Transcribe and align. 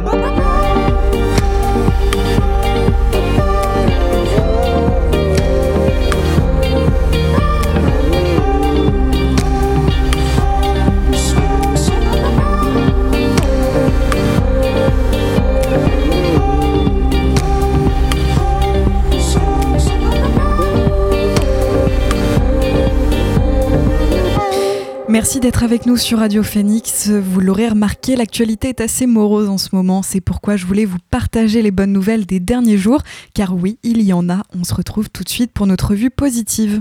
Bye-bye. 0.00 0.47
Merci 25.28 25.40
d'être 25.40 25.62
avec 25.62 25.84
nous 25.84 25.98
sur 25.98 26.20
Radio 26.20 26.42
Phoenix. 26.42 27.10
Vous 27.10 27.40
l'aurez 27.40 27.68
remarqué, 27.68 28.16
l'actualité 28.16 28.70
est 28.70 28.80
assez 28.80 29.06
morose 29.06 29.50
en 29.50 29.58
ce 29.58 29.68
moment. 29.72 30.00
C'est 30.00 30.22
pourquoi 30.22 30.56
je 30.56 30.64
voulais 30.64 30.86
vous 30.86 30.96
partager 31.10 31.60
les 31.60 31.70
bonnes 31.70 31.92
nouvelles 31.92 32.24
des 32.24 32.40
derniers 32.40 32.78
jours. 32.78 33.02
Car 33.34 33.54
oui, 33.54 33.78
il 33.82 34.00
y 34.00 34.14
en 34.14 34.30
a. 34.30 34.40
On 34.58 34.64
se 34.64 34.72
retrouve 34.72 35.10
tout 35.10 35.24
de 35.24 35.28
suite 35.28 35.52
pour 35.52 35.66
notre 35.66 35.94
vue 35.94 36.08
positive. 36.08 36.80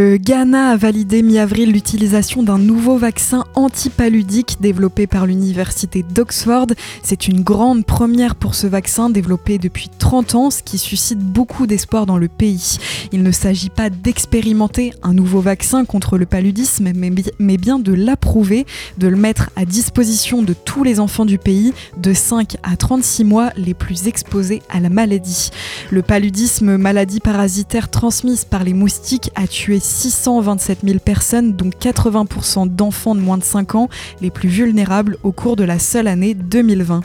Le 0.00 0.16
Ghana 0.16 0.70
a 0.70 0.76
validé 0.76 1.22
mi-avril 1.22 1.72
l'utilisation 1.72 2.44
d'un 2.44 2.58
nouveau 2.58 2.98
vaccin 2.98 3.44
antipaludique 3.56 4.58
développé 4.60 5.08
par 5.08 5.26
l'université 5.26 6.04
d'Oxford. 6.04 6.68
C'est 7.02 7.26
une 7.26 7.42
grande 7.42 7.84
première 7.84 8.36
pour 8.36 8.54
ce 8.54 8.68
vaccin 8.68 9.10
développé 9.10 9.58
depuis 9.58 9.90
30 9.98 10.34
ans, 10.36 10.50
ce 10.52 10.62
qui 10.62 10.78
suscite 10.78 11.18
beaucoup 11.18 11.66
d'espoir 11.66 12.06
dans 12.06 12.16
le 12.16 12.28
pays. 12.28 12.78
Il 13.10 13.24
ne 13.24 13.32
s'agit 13.32 13.70
pas 13.70 13.90
d'expérimenter 13.90 14.92
un 15.02 15.14
nouveau 15.14 15.40
vaccin 15.40 15.84
contre 15.84 16.16
le 16.16 16.26
paludisme, 16.26 16.92
mais 16.94 17.56
bien 17.56 17.80
de 17.80 17.92
l'approuver, 17.92 18.66
de 18.98 19.08
le 19.08 19.16
mettre 19.16 19.50
à 19.56 19.64
disposition 19.64 20.42
de 20.42 20.52
tous 20.52 20.84
les 20.84 21.00
enfants 21.00 21.26
du 21.26 21.38
pays 21.38 21.72
de 21.96 22.12
5 22.12 22.56
à 22.62 22.76
36 22.76 23.24
mois 23.24 23.50
les 23.56 23.74
plus 23.74 24.06
exposés 24.06 24.62
à 24.70 24.78
la 24.78 24.90
maladie. 24.90 25.50
Le 25.90 26.02
paludisme, 26.02 26.76
maladie 26.76 27.18
parasitaire 27.18 27.90
transmise 27.90 28.44
par 28.44 28.62
les 28.62 28.74
moustiques, 28.74 29.32
a 29.34 29.48
tué 29.48 29.80
627 29.88 30.80
000 30.84 30.98
personnes, 30.98 31.52
dont 31.54 31.70
80% 31.70 32.68
d'enfants 32.68 33.14
de 33.14 33.20
moins 33.20 33.38
de 33.38 33.44
5 33.44 33.74
ans, 33.74 33.88
les 34.20 34.30
plus 34.30 34.48
vulnérables 34.48 35.16
au 35.22 35.32
cours 35.32 35.56
de 35.56 35.64
la 35.64 35.78
seule 35.78 36.06
année 36.06 36.34
2020. 36.34 37.00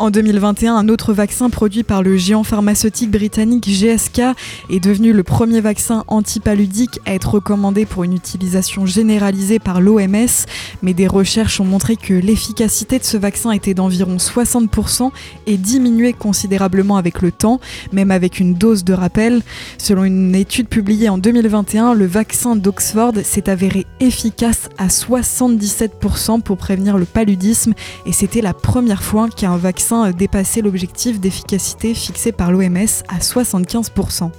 En 0.00 0.10
2021, 0.10 0.74
un 0.74 0.88
autre 0.88 1.12
vaccin 1.12 1.50
produit 1.50 1.84
par 1.84 2.02
le 2.02 2.16
géant 2.16 2.42
pharmaceutique 2.42 3.12
britannique 3.12 3.68
GSK 3.68 4.22
est 4.68 4.80
devenu 4.80 5.12
le 5.12 5.22
premier 5.22 5.60
vaccin 5.60 6.02
antipaludique 6.08 6.98
à 7.06 7.14
être 7.14 7.34
recommandé 7.34 7.86
pour 7.86 8.02
une 8.02 8.14
utilisation 8.14 8.86
généralisée 8.86 9.60
par 9.60 9.80
l'OMS, 9.80 10.26
mais 10.82 10.94
des 10.94 11.06
recherches 11.06 11.60
ont 11.60 11.64
montré 11.64 11.94
que 11.94 12.12
l'efficacité 12.12 12.98
de 12.98 13.04
ce 13.04 13.16
vaccin 13.16 13.52
était 13.52 13.72
d'environ 13.72 14.16
60% 14.16 15.12
et 15.46 15.56
diminuait 15.56 16.12
considérablement 16.12 16.96
avec 16.96 17.22
le 17.22 17.30
temps, 17.30 17.60
même 17.92 18.10
avec 18.10 18.40
une 18.40 18.54
dose 18.54 18.82
de 18.82 18.94
rappel. 18.94 19.42
Selon 19.78 20.02
une 20.02 20.34
étude 20.34 20.66
publiée 20.66 21.08
en 21.08 21.18
2021, 21.18 21.94
le 21.94 22.06
vaccin 22.06 22.56
d'Oxford 22.56 23.12
s'est 23.22 23.48
avéré 23.48 23.86
efficace 24.00 24.68
à 24.76 24.88
77% 24.88 26.42
pour 26.42 26.56
prévenir 26.56 26.98
le 26.98 27.04
paludisme 27.04 27.74
et 28.06 28.12
c'était 28.12 28.40
la 28.42 28.54
première 28.54 29.04
fois 29.04 29.28
qu'un 29.28 29.56
vaccin 29.56 29.83
dépasser 30.16 30.62
l'objectif 30.62 31.20
d'efficacité 31.20 31.94
fixé 31.94 32.32
par 32.32 32.50
l'OMS 32.52 33.02
à 33.08 33.18
75%. 33.18 34.30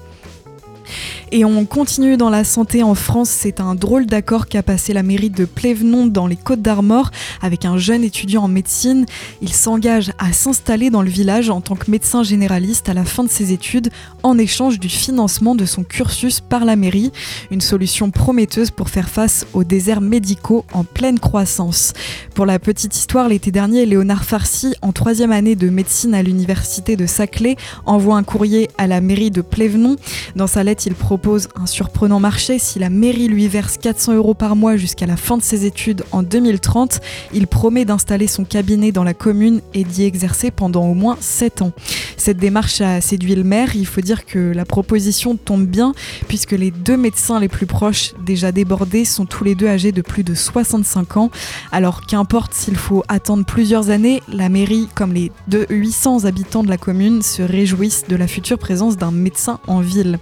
Et 1.37 1.43
on 1.43 1.65
continue 1.65 2.15
dans 2.15 2.29
la 2.29 2.45
santé 2.45 2.81
en 2.81 2.95
France. 2.95 3.29
C'est 3.29 3.59
un 3.59 3.75
drôle 3.75 4.05
d'accord 4.05 4.47
qu'a 4.47 4.63
passé 4.63 4.93
la 4.93 5.03
mairie 5.03 5.29
de 5.29 5.43
Plévenon 5.43 6.07
dans 6.07 6.27
les 6.27 6.37
Côtes 6.37 6.61
d'Armor 6.61 7.11
avec 7.41 7.65
un 7.65 7.77
jeune 7.77 8.05
étudiant 8.05 8.43
en 8.43 8.47
médecine. 8.47 9.05
Il 9.41 9.51
s'engage 9.51 10.13
à 10.17 10.31
s'installer 10.31 10.89
dans 10.89 11.01
le 11.01 11.09
village 11.09 11.49
en 11.49 11.59
tant 11.59 11.75
que 11.75 11.91
médecin 11.91 12.23
généraliste 12.23 12.87
à 12.87 12.93
la 12.93 13.03
fin 13.03 13.21
de 13.25 13.29
ses 13.29 13.51
études 13.51 13.89
en 14.23 14.37
échange 14.37 14.79
du 14.79 14.87
financement 14.87 15.55
de 15.55 15.65
son 15.65 15.83
cursus 15.83 16.39
par 16.39 16.63
la 16.63 16.77
mairie. 16.77 17.11
Une 17.51 17.59
solution 17.59 18.11
prometteuse 18.11 18.71
pour 18.71 18.87
faire 18.87 19.09
face 19.09 19.45
aux 19.51 19.65
déserts 19.65 19.99
médicaux 19.99 20.63
en 20.71 20.85
pleine 20.85 21.19
croissance. 21.19 21.91
Pour 22.33 22.45
la 22.45 22.59
petite 22.59 22.95
histoire, 22.95 23.27
l'été 23.27 23.51
dernier, 23.51 23.85
Léonard 23.85 24.23
Farcy, 24.23 24.73
en 24.81 24.93
troisième 24.93 25.33
année 25.33 25.57
de 25.57 25.67
médecine 25.67 26.13
à 26.13 26.23
l'université 26.23 26.95
de 26.95 27.05
Saclay, 27.05 27.57
envoie 27.85 28.15
un 28.15 28.23
courrier 28.23 28.69
à 28.77 28.87
la 28.87 29.01
mairie 29.01 29.31
de 29.31 29.41
Plévenon. 29.41 29.97
Dans 30.37 30.47
sa 30.47 30.63
lettre, 30.63 30.83
il 30.87 30.93
propose 30.93 31.24
un 31.55 31.65
surprenant 31.65 32.19
marché. 32.19 32.59
Si 32.59 32.77
la 32.77 32.91
mairie 32.91 33.27
lui 33.27 33.47
verse 33.47 33.77
400 33.77 34.13
euros 34.13 34.35
par 34.35 34.55
mois 34.55 34.77
jusqu'à 34.77 35.07
la 35.07 35.17
fin 35.17 35.37
de 35.37 35.41
ses 35.41 35.65
études 35.65 36.03
en 36.11 36.21
2030, 36.21 37.01
il 37.33 37.47
promet 37.47 37.83
d'installer 37.83 38.27
son 38.27 38.45
cabinet 38.45 38.91
dans 38.91 39.03
la 39.03 39.15
commune 39.15 39.61
et 39.73 39.83
d'y 39.83 40.03
exercer 40.03 40.51
pendant 40.51 40.85
au 40.85 40.93
moins 40.93 41.17
7 41.19 41.63
ans. 41.63 41.71
Cette 42.17 42.37
démarche 42.37 42.79
a 42.81 43.01
séduit 43.01 43.33
le 43.33 43.43
maire. 43.43 43.75
Il 43.75 43.87
faut 43.87 44.01
dire 44.01 44.25
que 44.25 44.51
la 44.53 44.65
proposition 44.65 45.35
tombe 45.35 45.65
bien 45.65 45.93
puisque 46.27 46.51
les 46.51 46.69
deux 46.69 46.97
médecins 46.97 47.39
les 47.39 47.49
plus 47.49 47.65
proches, 47.65 48.13
déjà 48.23 48.51
débordés, 48.51 49.03
sont 49.03 49.25
tous 49.25 49.43
les 49.43 49.55
deux 49.55 49.67
âgés 49.67 49.91
de 49.91 50.01
plus 50.01 50.23
de 50.23 50.35
65 50.35 51.17
ans. 51.17 51.31
Alors 51.71 52.05
qu'importe 52.05 52.53
s'il 52.53 52.77
faut 52.77 53.03
attendre 53.07 53.45
plusieurs 53.45 53.89
années, 53.89 54.21
la 54.31 54.49
mairie, 54.49 54.87
comme 54.93 55.13
les 55.13 55.31
800 55.51 56.25
habitants 56.25 56.63
de 56.63 56.69
la 56.69 56.77
commune, 56.77 57.23
se 57.23 57.41
réjouissent 57.41 58.05
de 58.07 58.15
la 58.15 58.27
future 58.27 58.59
présence 58.59 58.95
d'un 58.95 59.11
médecin 59.11 59.59
en 59.65 59.79
ville. 59.79 60.19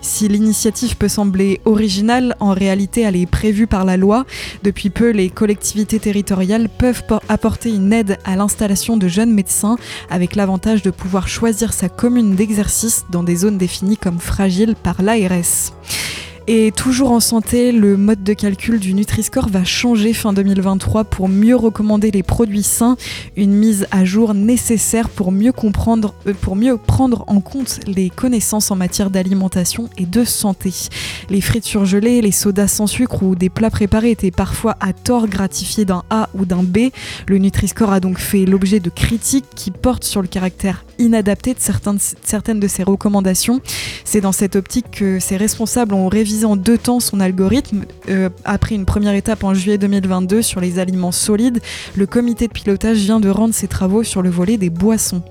Si 0.00 0.28
l'initiative 0.34 0.96
peut 0.96 1.08
sembler 1.08 1.60
originale, 1.64 2.34
en 2.40 2.52
réalité 2.52 3.02
elle 3.02 3.14
est 3.14 3.26
prévue 3.26 3.68
par 3.68 3.84
la 3.84 3.96
loi. 3.96 4.26
Depuis 4.64 4.90
peu, 4.90 5.10
les 5.10 5.30
collectivités 5.30 6.00
territoriales 6.00 6.68
peuvent 6.68 7.04
apporter 7.28 7.70
une 7.70 7.92
aide 7.92 8.18
à 8.24 8.34
l'installation 8.34 8.96
de 8.96 9.06
jeunes 9.06 9.32
médecins 9.32 9.76
avec 10.10 10.34
l'avantage 10.34 10.82
de 10.82 10.90
pouvoir 10.90 11.28
choisir 11.28 11.72
sa 11.72 11.88
commune 11.88 12.34
d'exercice 12.34 13.04
dans 13.10 13.22
des 13.22 13.36
zones 13.36 13.58
définies 13.58 13.96
comme 13.96 14.18
fragiles 14.18 14.74
par 14.74 15.02
l'ARS. 15.02 15.72
Et 16.46 16.72
toujours 16.72 17.10
en 17.10 17.20
santé, 17.20 17.72
le 17.72 17.96
mode 17.96 18.22
de 18.22 18.34
calcul 18.34 18.78
du 18.78 18.92
Nutri-Score 18.92 19.48
va 19.48 19.64
changer 19.64 20.12
fin 20.12 20.34
2023 20.34 21.04
pour 21.04 21.30
mieux 21.30 21.56
recommander 21.56 22.10
les 22.10 22.22
produits 22.22 22.62
sains, 22.62 22.98
une 23.34 23.54
mise 23.54 23.86
à 23.90 24.04
jour 24.04 24.34
nécessaire 24.34 25.08
pour 25.08 25.32
mieux 25.32 25.52
comprendre, 25.52 26.12
euh, 26.26 26.34
pour 26.38 26.54
mieux 26.54 26.76
prendre 26.76 27.24
en 27.28 27.40
compte 27.40 27.80
les 27.86 28.10
connaissances 28.10 28.70
en 28.70 28.76
matière 28.76 29.08
d'alimentation 29.08 29.88
et 29.96 30.04
de 30.04 30.22
santé. 30.22 30.70
Les 31.30 31.40
frites 31.40 31.64
surgelées, 31.64 32.20
les 32.20 32.30
sodas 32.30 32.68
sans 32.68 32.86
sucre 32.86 33.22
ou 33.22 33.34
des 33.34 33.48
plats 33.48 33.70
préparés 33.70 34.10
étaient 34.10 34.30
parfois 34.30 34.76
à 34.80 34.92
tort 34.92 35.28
gratifiés 35.28 35.86
d'un 35.86 36.02
A 36.10 36.28
ou 36.34 36.44
d'un 36.44 36.62
B. 36.62 36.90
Le 37.26 37.38
Nutri-Score 37.38 37.90
a 37.90 38.00
donc 38.00 38.18
fait 38.18 38.44
l'objet 38.44 38.80
de 38.80 38.90
critiques 38.90 39.46
qui 39.56 39.70
portent 39.70 40.04
sur 40.04 40.20
le 40.20 40.28
caractère 40.28 40.84
inadapté 40.98 41.54
de 41.54 41.60
certaines, 41.60 41.98
certaines 42.22 42.60
de 42.60 42.68
ses 42.68 42.82
recommandations. 42.82 43.62
C'est 44.04 44.20
dans 44.20 44.32
cette 44.32 44.56
optique 44.56 44.90
que 44.90 45.18
ses 45.18 45.38
responsables 45.38 45.94
ont 45.94 46.08
révisé 46.08 46.33
en 46.42 46.56
deux 46.56 46.78
temps 46.78 47.00
son 47.00 47.20
algorithme. 47.20 47.84
Euh, 48.08 48.28
après 48.44 48.74
une 48.74 48.84
première 48.84 49.14
étape 49.14 49.44
en 49.44 49.54
juillet 49.54 49.78
2022 49.78 50.42
sur 50.42 50.60
les 50.60 50.78
aliments 50.78 51.12
solides, 51.12 51.60
le 51.94 52.06
comité 52.06 52.48
de 52.48 52.52
pilotage 52.52 52.98
vient 52.98 53.20
de 53.20 53.28
rendre 53.28 53.54
ses 53.54 53.68
travaux 53.68 54.02
sur 54.02 54.22
le 54.22 54.30
volet 54.30 54.56
des 54.56 54.70
boissons. 54.70 55.22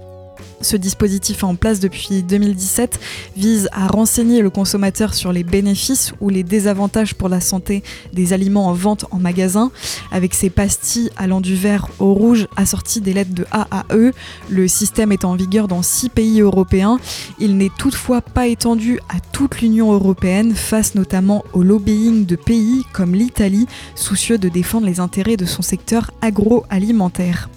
Ce 0.63 0.77
dispositif 0.77 1.43
en 1.43 1.55
place 1.55 1.81
depuis 1.81 2.23
2017 2.23 2.97
vise 3.35 3.67
à 3.73 3.87
renseigner 3.87 4.41
le 4.41 4.49
consommateur 4.49 5.13
sur 5.13 5.33
les 5.33 5.43
bénéfices 5.43 6.13
ou 6.21 6.29
les 6.29 6.43
désavantages 6.43 7.15
pour 7.15 7.27
la 7.27 7.41
santé 7.41 7.83
des 8.13 8.31
aliments 8.31 8.67
en 8.67 8.73
vente 8.73 9.05
en 9.11 9.19
magasin. 9.19 9.71
Avec 10.11 10.33
ses 10.33 10.49
pastilles 10.49 11.09
allant 11.17 11.41
du 11.41 11.55
vert 11.55 11.89
au 11.99 12.13
rouge 12.13 12.47
assorties 12.55 13.01
des 13.01 13.11
lettres 13.11 13.33
de 13.33 13.45
A 13.51 13.67
à 13.71 13.85
E, 13.93 14.13
le 14.49 14.69
système 14.69 15.11
est 15.11 15.25
en 15.25 15.35
vigueur 15.35 15.67
dans 15.67 15.81
six 15.81 16.07
pays 16.07 16.39
européens. 16.39 16.97
Il 17.39 17.57
n'est 17.57 17.71
toutefois 17.77 18.21
pas 18.21 18.47
étendu 18.47 18.99
à 19.09 19.19
toute 19.33 19.59
l'Union 19.59 19.91
européenne 19.91 20.55
face 20.55 20.95
notamment 20.95 21.43
au 21.51 21.61
lobbying 21.61 22.25
de 22.25 22.37
pays 22.37 22.85
comme 22.93 23.15
l'Italie, 23.15 23.67
soucieux 23.95 24.37
de 24.37 24.47
défendre 24.47 24.87
les 24.87 25.01
intérêts 25.01 25.35
de 25.35 25.45
son 25.45 25.61
secteur 25.61 26.11
agroalimentaire. 26.21 27.49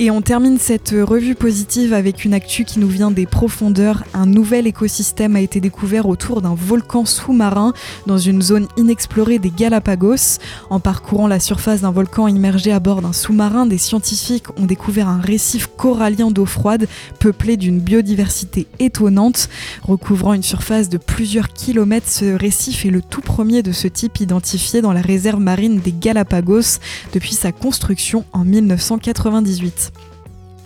Et 0.00 0.12
on 0.12 0.22
termine 0.22 0.58
cette 0.58 0.90
revue 0.90 1.34
positive 1.34 1.92
avec 1.92 2.24
une 2.24 2.32
actu 2.32 2.64
qui 2.64 2.78
nous 2.78 2.86
vient 2.86 3.10
des 3.10 3.26
profondeurs. 3.26 4.04
Un 4.14 4.26
nouvel 4.26 4.68
écosystème 4.68 5.34
a 5.34 5.40
été 5.40 5.58
découvert 5.58 6.08
autour 6.08 6.40
d'un 6.40 6.54
volcan 6.54 7.04
sous-marin 7.04 7.72
dans 8.06 8.16
une 8.16 8.40
zone 8.40 8.68
inexplorée 8.76 9.40
des 9.40 9.50
Galapagos. 9.50 10.38
En 10.70 10.78
parcourant 10.78 11.26
la 11.26 11.40
surface 11.40 11.80
d'un 11.80 11.90
volcan 11.90 12.28
immergé 12.28 12.70
à 12.70 12.78
bord 12.78 13.02
d'un 13.02 13.12
sous-marin, 13.12 13.66
des 13.66 13.76
scientifiques 13.76 14.56
ont 14.56 14.66
découvert 14.66 15.08
un 15.08 15.20
récif 15.20 15.66
corallien 15.76 16.30
d'eau 16.30 16.46
froide 16.46 16.86
peuplé 17.18 17.56
d'une 17.56 17.80
biodiversité 17.80 18.68
étonnante. 18.78 19.48
Recouvrant 19.82 20.34
une 20.34 20.44
surface 20.44 20.88
de 20.88 20.98
plusieurs 20.98 21.48
kilomètres, 21.48 22.08
ce 22.08 22.36
récif 22.36 22.86
est 22.86 22.90
le 22.90 23.02
tout 23.02 23.20
premier 23.20 23.64
de 23.64 23.72
ce 23.72 23.88
type 23.88 24.20
identifié 24.20 24.80
dans 24.80 24.92
la 24.92 25.00
réserve 25.00 25.40
marine 25.40 25.80
des 25.80 25.92
Galapagos 25.92 26.78
depuis 27.12 27.34
sa 27.34 27.50
construction 27.50 28.24
en 28.32 28.44
1998. 28.44 29.87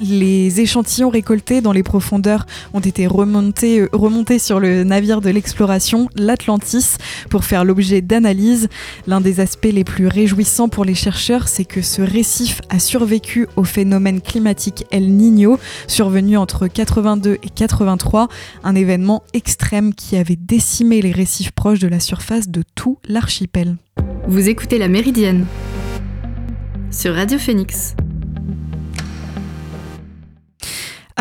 Les 0.05 0.61
échantillons 0.61 1.11
récoltés 1.11 1.61
dans 1.61 1.71
les 1.71 1.85
profondeurs 1.85 2.47
ont 2.75 2.81
été 2.81 3.07
remontés, 3.07 3.83
euh, 3.83 3.89
remontés 3.93 4.41
sur 4.41 4.59
le 4.59 4.83
navire 4.83 5.21
de 5.21 5.31
l'exploration, 5.31 6.09
l'Atlantis, 6.17 6.97
pour 7.31 7.45
faire 7.45 7.65
l'objet 7.65 8.01
d'analyses. 8.01 8.69
L'un 9.07 9.21
des 9.21 9.39
aspects 9.39 9.71
les 9.73 9.85
plus 9.85 10.09
réjouissants 10.09 10.69
pour 10.69 10.85
les 10.85 10.97
chercheurs, 10.97 11.47
c'est 11.47 11.65
que 11.65 11.83
ce 11.83 12.03
récif 12.03 12.61
a 12.69 12.81
survécu 12.81 13.47
au 13.55 13.63
phénomène 13.63 14.21
climatique 14.21 14.87
El 14.91 15.09
Niño, 15.09 15.61
survenu 15.87 16.37
entre 16.37 16.67
82 16.67 17.35
et 17.35 17.51
83, 17.55 18.27
un 18.65 18.75
événement 18.75 19.23
extrême 19.35 19.95
qui 19.95 20.17
avait 20.17 20.37
décimé 20.37 21.01
les 21.01 21.13
récifs 21.13 21.53
proches 21.53 21.79
de 21.79 21.89
la 21.89 22.01
surface 22.01 22.49
de 22.49 22.65
tout 22.75 22.99
l'archipel. 23.07 23.77
Vous 24.27 24.49
écoutez 24.49 24.79
La 24.79 24.89
Méridienne 24.89 25.47
sur 26.91 27.15
Radio 27.15 27.39
Phoenix. 27.39 27.95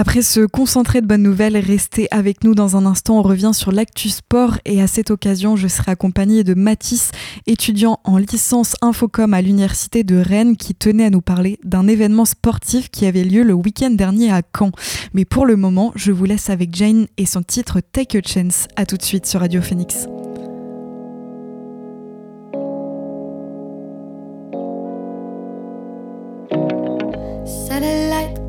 Après 0.02 0.24
ce 0.24 0.48
concentré 0.48 1.00
de 1.02 1.06
bonnes 1.06 1.22
nouvelles, 1.22 1.56
restez 1.56 2.08
avec 2.10 2.44
nous 2.44 2.56
dans 2.56 2.76
un 2.76 2.88
instant. 2.88 3.20
On 3.20 3.22
revient 3.22 3.52
sur 3.54 3.72
l'actu 3.72 4.10
sport 4.10 4.58
et 4.66 4.82
à 4.82 4.88
cette 4.88 5.12
occasion, 5.12 5.56
je 5.56 5.68
serai 5.68 5.92
accompagnée 5.92 6.44
de 6.44 6.56
Mathis, 6.56 7.12
étudiant 7.46 8.00
en 8.04 8.18
licence 8.18 8.76
Infocom 8.82 9.32
à 9.36 9.44
l'université 9.44 10.04
de 10.04 10.16
Rennes, 10.16 10.58
qui 10.58 10.74
tenait 10.74 11.06
à 11.06 11.10
nous 11.12 11.22
parler 11.22 11.60
d'un 11.64 11.88
événement 11.88 12.26
sportif 12.26 12.90
qui 12.90 13.06
avait 13.06 13.24
lieu 13.24 13.44
le 13.44 13.54
week-end 13.54 13.92
dernier 13.92 14.32
à 14.32 14.42
Caen. 14.58 14.72
Mais 15.14 15.24
pour 15.24 15.46
le 15.46 15.56
moment, 15.56 15.92
je 15.94 16.12
vous 16.12 16.26
laisse 16.26 16.50
avec 16.50 16.74
Jane 16.74 17.06
et 17.18 17.28
son 17.28 17.44
titre 17.44 17.80
Take 17.80 18.18
a 18.18 18.22
Chance. 18.28 18.66
À 18.78 18.88
tout 18.88 18.98
de 18.98 19.04
suite 19.04 19.28
sur 19.28 19.42
Radio 19.42 19.62
Phoenix. 19.62 20.08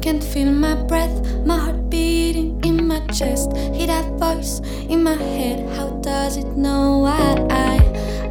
Can 0.01 0.21
feel 0.21 0.51
my 0.53 0.75
breath, 0.75 1.15
my 1.47 1.57
heart 1.57 1.89
beating 1.89 2.61
in 2.65 2.87
my 2.87 3.01
chest. 3.07 3.57
Hear 3.57 3.87
that 3.89 4.07
voice 4.19 4.61
in 4.89 5.03
my 5.03 5.15
head. 5.15 5.69
How 5.77 5.91
does 6.03 6.37
it 6.37 6.57
know 6.57 7.05
I 7.05 7.79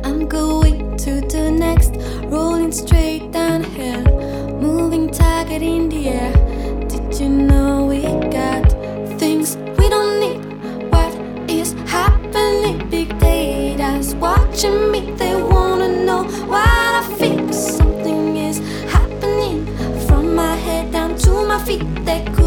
am 0.03 0.27
going 0.27 0.98
to 0.98 1.21
do 1.21 1.51
next? 1.51 1.95
Rolling 2.25 2.71
straight 2.71 3.31
downhill, 3.31 4.03
moving 4.59 5.09
target 5.12 5.62
in 5.62 5.89
the 5.89 6.09
air. 6.09 6.33
Did 6.88 7.19
you 7.19 7.30
know 7.30 7.86
we 7.86 8.01
got 8.30 8.71
things 9.19 9.57
we 9.77 9.89
don't 9.89 10.19
need? 10.19 10.42
What 10.92 11.13
is 11.50 11.74
happening? 11.88 12.89
Big 12.89 13.18
data's 13.19 14.15
watching 14.15 14.92
me. 14.92 15.21
Feet. 21.72 22.06
They 22.06 22.41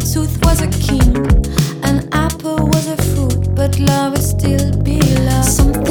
Bluetooth 0.00 0.42
was 0.46 0.62
a 0.62 0.68
king, 0.68 1.14
and 1.84 2.08
Apple 2.14 2.56
was 2.56 2.86
a 2.86 2.96
fruit, 2.96 3.54
but 3.54 3.78
love 3.78 4.14
is 4.14 4.30
still 4.30 4.74
be. 4.82 4.98
Something 5.42 5.89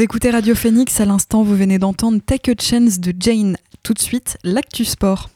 Vous 0.00 0.04
écoutez 0.04 0.30
Radio 0.30 0.54
Phoenix, 0.54 0.98
à 0.98 1.04
l'instant 1.04 1.42
vous 1.42 1.54
venez 1.54 1.78
d'entendre 1.78 2.22
Take 2.24 2.50
a 2.50 2.54
Chance 2.58 3.00
de 3.00 3.12
Jane. 3.20 3.58
Tout 3.82 3.92
de 3.92 3.98
suite, 3.98 4.38
l'actu 4.44 4.86
sport. 4.86 5.28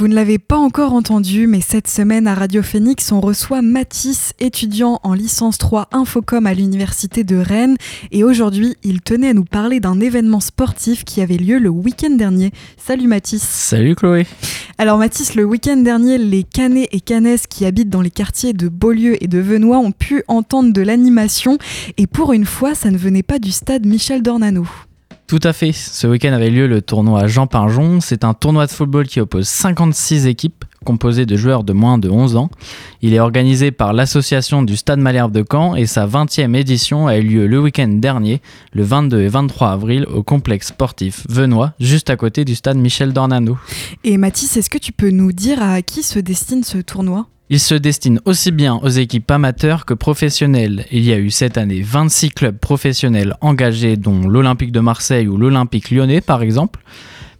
Vous 0.00 0.08
ne 0.08 0.14
l'avez 0.14 0.38
pas 0.38 0.56
encore 0.56 0.94
entendu, 0.94 1.46
mais 1.46 1.60
cette 1.60 1.86
semaine 1.86 2.26
à 2.26 2.34
Radio 2.34 2.62
Phoenix, 2.62 3.12
on 3.12 3.20
reçoit 3.20 3.60
Mathis, 3.60 4.32
étudiant 4.40 4.98
en 5.02 5.12
licence 5.12 5.58
3 5.58 5.88
Infocom 5.92 6.46
à 6.46 6.54
l'université 6.54 7.22
de 7.22 7.36
Rennes. 7.36 7.76
Et 8.10 8.24
aujourd'hui, 8.24 8.76
il 8.82 9.02
tenait 9.02 9.28
à 9.28 9.34
nous 9.34 9.44
parler 9.44 9.78
d'un 9.78 10.00
événement 10.00 10.40
sportif 10.40 11.04
qui 11.04 11.20
avait 11.20 11.36
lieu 11.36 11.58
le 11.58 11.68
week-end 11.68 12.16
dernier. 12.16 12.50
Salut 12.78 13.08
Mathis. 13.08 13.42
Salut 13.42 13.94
Chloé. 13.94 14.26
Alors 14.78 14.96
Mathis, 14.96 15.34
le 15.34 15.44
week-end 15.44 15.76
dernier, 15.76 16.16
les 16.16 16.44
Canets 16.44 16.88
et 16.92 17.00
Canesses 17.00 17.46
qui 17.46 17.66
habitent 17.66 17.90
dans 17.90 18.00
les 18.00 18.10
quartiers 18.10 18.54
de 18.54 18.68
Beaulieu 18.68 19.22
et 19.22 19.28
de 19.28 19.38
Venoix 19.38 19.80
ont 19.80 19.92
pu 19.92 20.22
entendre 20.28 20.72
de 20.72 20.80
l'animation. 20.80 21.58
Et 21.98 22.06
pour 22.06 22.32
une 22.32 22.46
fois, 22.46 22.74
ça 22.74 22.90
ne 22.90 22.96
venait 22.96 23.22
pas 23.22 23.38
du 23.38 23.50
stade 23.50 23.84
Michel 23.84 24.22
Dornano. 24.22 24.66
Tout 25.30 25.38
à 25.44 25.52
fait. 25.52 25.70
Ce 25.70 26.08
week-end 26.08 26.32
avait 26.32 26.50
lieu 26.50 26.66
le 26.66 26.82
tournoi 26.82 27.28
Jean 27.28 27.46
Pinjon. 27.46 28.00
C'est 28.00 28.24
un 28.24 28.34
tournoi 28.34 28.66
de 28.66 28.72
football 28.72 29.06
qui 29.06 29.20
oppose 29.20 29.46
56 29.46 30.26
équipes 30.26 30.64
composées 30.84 31.24
de 31.24 31.36
joueurs 31.36 31.62
de 31.62 31.72
moins 31.72 31.98
de 31.98 32.10
11 32.10 32.34
ans. 32.34 32.50
Il 33.00 33.14
est 33.14 33.20
organisé 33.20 33.70
par 33.70 33.92
l'association 33.92 34.64
du 34.64 34.76
Stade 34.76 34.98
Malherbe 34.98 35.30
de 35.30 35.44
Caen 35.48 35.76
et 35.76 35.86
sa 35.86 36.04
20e 36.04 36.56
édition 36.56 37.06
a 37.06 37.16
eu 37.16 37.22
lieu 37.22 37.46
le 37.46 37.60
week-end 37.60 37.86
dernier, 37.86 38.42
le 38.72 38.82
22 38.82 39.20
et 39.20 39.28
23 39.28 39.68
avril, 39.70 40.04
au 40.12 40.24
complexe 40.24 40.66
sportif 40.66 41.24
Venois, 41.28 41.74
juste 41.78 42.10
à 42.10 42.16
côté 42.16 42.44
du 42.44 42.56
stade 42.56 42.78
Michel 42.78 43.12
Dornano. 43.12 43.56
Et 44.02 44.16
Mathis, 44.16 44.56
est-ce 44.56 44.68
que 44.68 44.78
tu 44.78 44.90
peux 44.90 45.10
nous 45.10 45.30
dire 45.30 45.62
à 45.62 45.80
qui 45.80 46.02
se 46.02 46.18
destine 46.18 46.64
ce 46.64 46.78
tournoi? 46.78 47.28
Il 47.52 47.58
se 47.58 47.74
destine 47.74 48.20
aussi 48.26 48.52
bien 48.52 48.76
aux 48.76 48.88
équipes 48.88 49.28
amateurs 49.28 49.84
que 49.84 49.92
professionnelles. 49.92 50.86
Il 50.92 51.04
y 51.04 51.12
a 51.12 51.18
eu 51.18 51.30
cette 51.30 51.58
année 51.58 51.82
26 51.82 52.30
clubs 52.30 52.56
professionnels 52.56 53.34
engagés, 53.40 53.96
dont 53.96 54.28
l'Olympique 54.28 54.70
de 54.70 54.78
Marseille 54.78 55.26
ou 55.26 55.36
l'Olympique 55.36 55.90
lyonnais 55.90 56.20
par 56.20 56.42
exemple. 56.42 56.80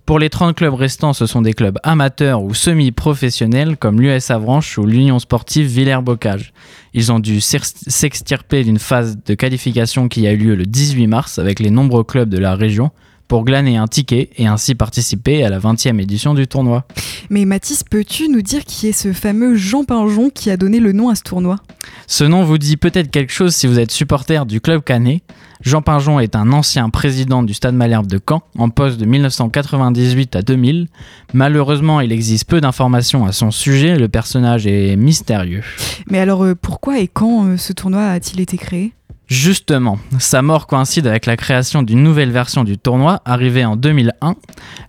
Pour 0.07 0.19
les 0.19 0.29
30 0.29 0.57
clubs 0.57 0.75
restants, 0.75 1.12
ce 1.12 1.26
sont 1.26 1.43
des 1.43 1.52
clubs 1.52 1.79
amateurs 1.85 2.43
ou 2.43 2.55
semi-professionnels 2.55 3.76
comme 3.76 4.00
l'US 4.00 4.33
Avranches 4.33 4.76
ou 4.79 4.85
l'Union 4.85 5.21
sportive 5.21 5.69
Villers-Bocage. 5.69 6.52
Ils 6.93 7.12
ont 7.12 7.21
dû 7.21 7.40
s'extirper 7.40 8.64
d'une 8.64 8.81
phase 8.81 9.17
de 9.25 9.35
qualification 9.35 10.09
qui 10.09 10.26
a 10.26 10.33
eu 10.33 10.38
lieu 10.38 10.55
le 10.57 10.67
18 10.67 11.07
mars 11.07 11.38
avec 11.38 11.61
les 11.61 11.71
nombreux 11.71 12.02
clubs 12.02 12.29
de 12.29 12.38
la 12.38 12.57
région 12.57 12.90
pour 13.30 13.44
glaner 13.44 13.76
un 13.76 13.87
ticket 13.87 14.28
et 14.38 14.49
ainsi 14.49 14.75
participer 14.75 15.44
à 15.44 15.50
la 15.50 15.60
20e 15.60 16.00
édition 16.00 16.34
du 16.34 16.49
tournoi. 16.49 16.84
Mais 17.30 17.44
Mathis, 17.44 17.84
peux-tu 17.84 18.28
nous 18.28 18.42
dire 18.42 18.64
qui 18.64 18.88
est 18.88 18.92
ce 18.92 19.12
fameux 19.12 19.54
Jean 19.54 19.84
Pinjon 19.84 20.30
qui 20.30 20.50
a 20.50 20.56
donné 20.56 20.80
le 20.80 20.90
nom 20.90 21.10
à 21.10 21.14
ce 21.14 21.22
tournoi? 21.22 21.60
Ce 22.08 22.25
nom 22.25 22.42
vous 22.42 22.58
dit 22.58 22.76
peut-être 22.76 23.08
quelque 23.08 23.32
chose 23.32 23.54
si 23.54 23.68
vous 23.68 23.78
êtes 23.78 23.92
supporter 23.92 24.46
du 24.46 24.60
club 24.60 24.82
canet. 24.82 25.22
Jean 25.60 25.80
Pinjon 25.80 26.18
est 26.18 26.34
un 26.34 26.52
ancien 26.52 26.90
président 26.90 27.44
du 27.44 27.54
Stade 27.54 27.76
Malherbe 27.76 28.08
de 28.08 28.18
Caen, 28.18 28.42
en 28.58 28.68
poste 28.68 28.99
de 28.99 29.04
1998 29.04 30.34
à 30.34 30.42
2000. 30.42 30.88
Malheureusement, 31.32 32.00
il 32.00 32.10
existe 32.10 32.49
peu 32.49 32.60
d'informations 32.60 33.26
à 33.26 33.30
son 33.30 33.52
sujet, 33.52 33.96
le 33.96 34.08
personnage 34.08 34.66
est 34.66 34.96
mystérieux. 34.96 35.62
Mais 36.10 36.18
alors 36.18 36.42
euh, 36.44 36.56
pourquoi 36.60 36.99
et 36.99 37.06
quand 37.06 37.46
euh, 37.46 37.56
ce 37.56 37.72
tournoi 37.72 38.08
a-t-il 38.08 38.40
été 38.40 38.56
créé? 38.56 38.92
Justement, 39.30 40.00
sa 40.18 40.42
mort 40.42 40.66
coïncide 40.66 41.06
avec 41.06 41.25
la 41.25 41.37
création 41.37 41.84
d'une 41.84 42.02
nouvelle 42.02 42.32
version 42.32 42.64
du 42.64 42.76
tournoi 42.78 43.22
arrivée 43.25 43.64
en 43.64 43.76
2001. 43.76 44.34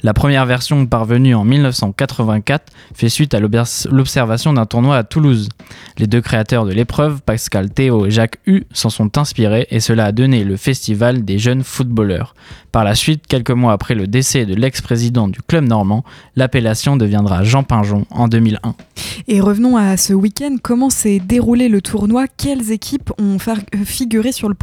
La 0.02 0.16
première 0.16 0.48
version 0.48 0.88
parvenue 0.88 1.36
en 1.36 1.44
1984 1.44 2.74
fait 2.96 3.10
suite 3.10 3.36
à 3.36 3.40
l'observation 3.40 4.54
d'un 4.54 4.66
tournoi 4.66 4.98
à 4.98 5.04
Toulouse. 5.04 5.50
Les 6.00 6.08
deux 6.08 6.22
créateurs 6.22 6.66
de 6.66 6.72
l'épreuve, 6.72 7.22
Pascal 7.22 7.70
Théo 7.70 8.08
et 8.08 8.10
Jacques 8.10 8.40
Hu, 8.48 8.64
s'en 8.74 8.90
sont 8.90 9.20
inspirés 9.20 9.68
et 9.70 9.80
cela 9.80 10.06
a 10.06 10.12
donné 10.12 10.44
le 10.44 10.58
festival 10.58 11.24
des 11.24 11.38
jeunes 11.38 11.64
footballeurs. 11.64 12.34
Par 12.72 12.84
la 12.84 12.96
suite, 12.96 13.28
quelques 13.28 13.52
mois 13.52 13.74
après 13.74 13.94
le 13.94 14.08
décès 14.08 14.48
de 14.48 14.56
l'ex-président 14.56 15.28
du 15.28 15.42
club 15.44 15.68
normand, 15.68 16.04
l'appellation 16.36 16.98
deviendra 16.98 17.44
Jean 17.44 17.62
Pinjon 17.62 18.08
en 18.10 18.28
2001. 18.28 18.74
Et 19.28 19.40
revenons 19.40 19.78
à 19.78 19.98
ce 19.98 20.14
week-end, 20.14 20.56
comment 20.64 20.90
s'est 20.90 21.20
déroulé 21.20 21.70
le 21.70 21.82
tournoi? 21.82 22.26
Quelles 22.28 22.72
équipes 22.72 23.12
ont 23.20 23.38
figuré 23.86 24.31
le 24.50 24.56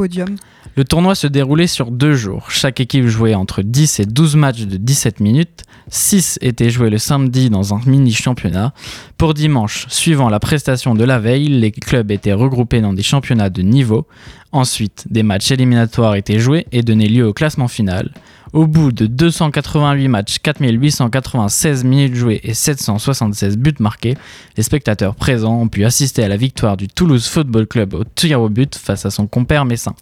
Le 0.76 0.84
tournoi 0.84 1.14
se 1.14 1.26
déroulait 1.26 1.66
sur 1.66 1.90
deux 1.90 2.14
jours. 2.14 2.50
Chaque 2.50 2.80
équipe 2.80 3.06
jouait 3.06 3.34
entre 3.34 3.62
10 3.62 4.00
et 4.00 4.06
12 4.06 4.37
matchs 4.37 4.62
de 4.62 4.76
17 4.76 5.20
minutes. 5.20 5.64
6 5.90 6.38
étaient 6.42 6.70
joués 6.70 6.90
le 6.90 6.98
samedi 6.98 7.50
dans 7.50 7.75
un 7.75 7.80
mini-championnat. 7.87 8.72
Pour 9.16 9.34
dimanche, 9.34 9.87
suivant 9.88 10.28
la 10.28 10.40
prestation 10.40 10.94
de 10.94 11.04
la 11.04 11.18
veille, 11.18 11.48
les 11.48 11.72
clubs 11.72 12.10
étaient 12.10 12.32
regroupés 12.32 12.80
dans 12.80 12.92
des 12.92 13.02
championnats 13.02 13.50
de 13.50 13.62
niveau. 13.62 14.06
Ensuite, 14.50 15.05
des 15.11 15.23
matchs 15.23 15.50
éliminatoires 15.50 16.14
étaient 16.14 16.38
joués 16.38 16.67
et 16.73 16.83
donnaient 16.83 17.09
lieu 17.09 17.26
au 17.26 17.35
classement 17.35 17.69
final. 17.69 18.12
Au 18.55 18.67
bout 18.67 18.93
de 18.93 19.07
288 19.07 20.09
matchs, 20.09 20.38
4896 20.38 21.85
minutes 21.85 22.14
jouées 22.14 22.40
et 22.43 22.55
776 22.55 23.59
buts 23.59 23.75
marqués, 23.78 24.17
les 24.57 24.62
spectateurs 24.62 25.14
présents 25.14 25.61
ont 25.61 25.69
pu 25.69 25.85
assister 25.85 26.25
à 26.25 26.28
la 26.28 26.38
victoire 26.38 26.78
du 26.78 26.88
Toulouse 26.88 27.26
Football 27.26 27.67
Club 27.67 27.93
au 27.93 28.05
tir 28.05 28.40
au 28.40 28.49
but 28.49 28.75
face 28.75 29.05
à 29.05 29.11
son 29.11 29.26
compère 29.26 29.67
messin. 29.67 29.95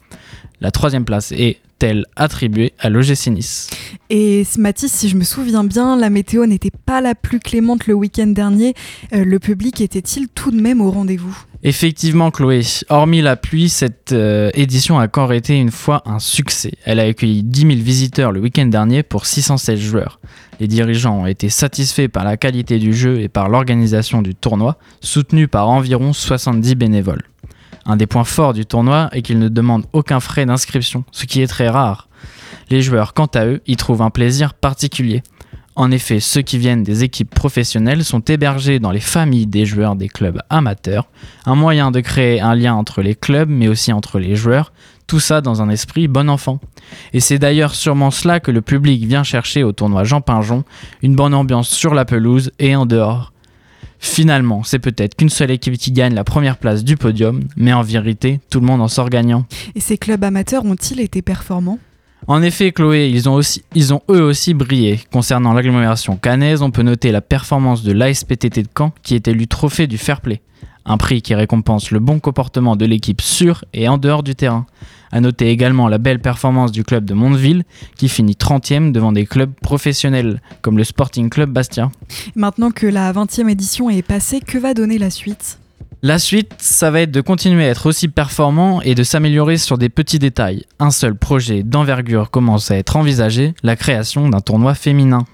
La 0.60 0.70
troisième 0.70 1.04
place 1.04 1.32
est 1.32 1.58
elle 1.82 2.04
attribuée 2.16 2.72
à 2.78 2.88
l'OGC 2.88 3.28
Nice. 3.28 3.68
Et 4.10 4.44
Mathis, 4.58 4.92
si 4.92 5.08
je 5.08 5.16
me 5.16 5.24
souviens 5.24 5.64
bien, 5.64 5.96
la 5.96 6.10
météo 6.10 6.46
n'était 6.46 6.70
pas 6.70 7.00
la 7.00 7.14
plus 7.14 7.40
clémente 7.40 7.86
le 7.86 7.94
week-end 7.94 8.28
dernier. 8.28 8.74
Euh, 9.12 9.24
le 9.24 9.38
public 9.38 9.80
était-il 9.80 10.28
tout 10.28 10.50
de 10.50 10.60
même 10.60 10.80
au 10.80 10.90
rendez-vous? 10.90 11.36
Effectivement, 11.62 12.30
Chloé, 12.30 12.60
hormis 12.88 13.22
la 13.22 13.34
pluie, 13.34 13.68
cette 13.68 14.12
euh, 14.12 14.50
édition 14.54 14.98
a 15.00 15.04
encore 15.04 15.32
été 15.32 15.58
une 15.58 15.70
fois 15.70 16.02
un 16.06 16.18
succès. 16.18 16.72
Elle 16.84 17.00
a 17.00 17.04
accueilli 17.04 17.42
10 17.42 17.60
000 17.60 17.72
visiteurs 17.74 18.30
le 18.30 18.40
week-end 18.40 18.66
dernier 18.66 19.02
pour 19.02 19.26
616 19.26 19.80
joueurs. 19.80 20.20
Les 20.60 20.68
dirigeants 20.68 21.22
ont 21.22 21.26
été 21.26 21.48
satisfaits 21.48 22.08
par 22.08 22.24
la 22.24 22.36
qualité 22.36 22.78
du 22.78 22.94
jeu 22.94 23.20
et 23.20 23.28
par 23.28 23.48
l'organisation 23.48 24.22
du 24.22 24.34
tournoi, 24.34 24.78
soutenu 25.00 25.48
par 25.48 25.68
environ 25.68 26.12
70 26.12 26.74
bénévoles. 26.76 27.24
Un 27.86 27.96
des 27.96 28.06
points 28.06 28.24
forts 28.24 28.52
du 28.52 28.66
tournoi 28.66 29.08
est 29.12 29.22
qu'il 29.22 29.38
ne 29.38 29.48
demande 29.48 29.86
aucun 29.92 30.20
frais 30.20 30.44
d'inscription, 30.44 31.04
ce 31.12 31.24
qui 31.24 31.40
est 31.40 31.46
très 31.46 31.68
rare. 31.68 32.08
Les 32.68 32.82
joueurs, 32.82 33.14
quant 33.14 33.26
à 33.26 33.46
eux, 33.46 33.62
y 33.66 33.76
trouvent 33.76 34.02
un 34.02 34.10
plaisir 34.10 34.54
particulier. 34.54 35.22
En 35.76 35.90
effet, 35.90 36.20
ceux 36.20 36.40
qui 36.40 36.56
viennent 36.56 36.82
des 36.82 37.04
équipes 37.04 37.32
professionnelles 37.32 38.02
sont 38.02 38.20
hébergés 38.20 38.78
dans 38.78 38.90
les 38.90 39.00
familles 39.00 39.46
des 39.46 39.66
joueurs 39.66 39.94
des 39.94 40.08
clubs 40.08 40.40
amateurs, 40.48 41.06
un 41.44 41.54
moyen 41.54 41.90
de 41.90 42.00
créer 42.00 42.40
un 42.40 42.54
lien 42.54 42.74
entre 42.74 43.02
les 43.02 43.14
clubs 43.14 43.50
mais 43.50 43.68
aussi 43.68 43.92
entre 43.92 44.18
les 44.18 44.36
joueurs, 44.36 44.72
tout 45.06 45.20
ça 45.20 45.42
dans 45.42 45.60
un 45.60 45.68
esprit 45.68 46.08
bon 46.08 46.30
enfant. 46.30 46.60
Et 47.12 47.20
c'est 47.20 47.38
d'ailleurs 47.38 47.74
sûrement 47.74 48.10
cela 48.10 48.40
que 48.40 48.50
le 48.50 48.62
public 48.62 49.04
vient 49.04 49.22
chercher 49.22 49.64
au 49.64 49.72
tournoi 49.72 50.04
Jean 50.04 50.22
Pinjon, 50.22 50.64
une 51.02 51.14
bonne 51.14 51.34
ambiance 51.34 51.68
sur 51.68 51.94
la 51.94 52.06
pelouse 52.06 52.50
et 52.58 52.74
en 52.74 52.86
dehors. 52.86 53.32
Finalement, 54.06 54.62
c'est 54.62 54.78
peut-être 54.78 55.14
qu'une 55.14 55.28
seule 55.28 55.50
équipe 55.50 55.76
qui 55.76 55.92
gagne 55.92 56.14
la 56.14 56.24
première 56.24 56.56
place 56.56 56.84
du 56.84 56.96
podium, 56.96 57.42
mais 57.56 57.74
en 57.74 57.82
vérité, 57.82 58.40
tout 58.48 58.60
le 58.60 58.66
monde 58.66 58.80
en 58.80 58.88
sort 58.88 59.10
gagnant. 59.10 59.44
Et 59.74 59.80
ces 59.80 59.98
clubs 59.98 60.24
amateurs 60.24 60.64
ont-ils 60.64 61.00
été 61.00 61.20
performants? 61.20 61.78
En 62.26 62.40
effet, 62.40 62.72
Chloé, 62.72 63.10
ils 63.10 63.28
ont, 63.28 63.34
aussi, 63.34 63.62
ils 63.74 63.92
ont 63.92 64.00
eux 64.08 64.22
aussi 64.22 64.54
brillé. 64.54 65.00
Concernant 65.12 65.52
l'agglomération 65.52 66.16
cannaise, 66.16 66.62
on 66.62 66.70
peut 66.70 66.82
noter 66.82 67.12
la 67.12 67.20
performance 67.20 67.82
de 67.82 67.92
l'ASPTT 67.92 68.62
de 68.62 68.68
Caen 68.74 68.92
qui 69.02 69.16
est 69.16 69.28
élu 69.28 69.48
trophée 69.48 69.86
du 69.86 69.98
fair 69.98 70.22
play. 70.22 70.40
Un 70.88 70.96
prix 70.98 71.20
qui 71.20 71.34
récompense 71.34 71.90
le 71.90 71.98
bon 71.98 72.20
comportement 72.20 72.76
de 72.76 72.86
l'équipe 72.86 73.20
sur 73.20 73.64
et 73.74 73.88
en 73.88 73.98
dehors 73.98 74.22
du 74.22 74.36
terrain. 74.36 74.66
A 75.10 75.20
noter 75.20 75.50
également 75.50 75.88
la 75.88 75.98
belle 75.98 76.20
performance 76.20 76.70
du 76.70 76.84
club 76.84 77.04
de 77.04 77.14
Mondeville 77.14 77.64
qui 77.96 78.08
finit 78.08 78.34
30e 78.34 78.92
devant 78.92 79.12
des 79.12 79.26
clubs 79.26 79.52
professionnels 79.60 80.40
comme 80.62 80.78
le 80.78 80.84
Sporting 80.84 81.28
Club 81.28 81.50
Bastia. 81.50 81.90
Maintenant 82.36 82.70
que 82.70 82.86
la 82.86 83.12
20e 83.12 83.48
édition 83.48 83.90
est 83.90 84.02
passée, 84.02 84.40
que 84.40 84.58
va 84.58 84.74
donner 84.74 84.98
la 84.98 85.10
suite? 85.10 85.58
La 86.06 86.20
suite, 86.20 86.52
ça 86.58 86.92
va 86.92 87.00
être 87.00 87.10
de 87.10 87.20
continuer 87.20 87.64
à 87.64 87.68
être 87.68 87.86
aussi 87.86 88.06
performant 88.06 88.80
et 88.80 88.94
de 88.94 89.02
s'améliorer 89.02 89.58
sur 89.58 89.76
des 89.76 89.88
petits 89.88 90.20
détails. 90.20 90.64
Un 90.78 90.92
seul 90.92 91.16
projet 91.16 91.64
d'envergure 91.64 92.30
commence 92.30 92.70
à 92.70 92.76
être 92.76 92.94
envisagé, 92.96 93.54
la 93.64 93.74
création 93.74 94.28
d'un 94.28 94.40
tournoi 94.40 94.74
féminin. 94.74 95.24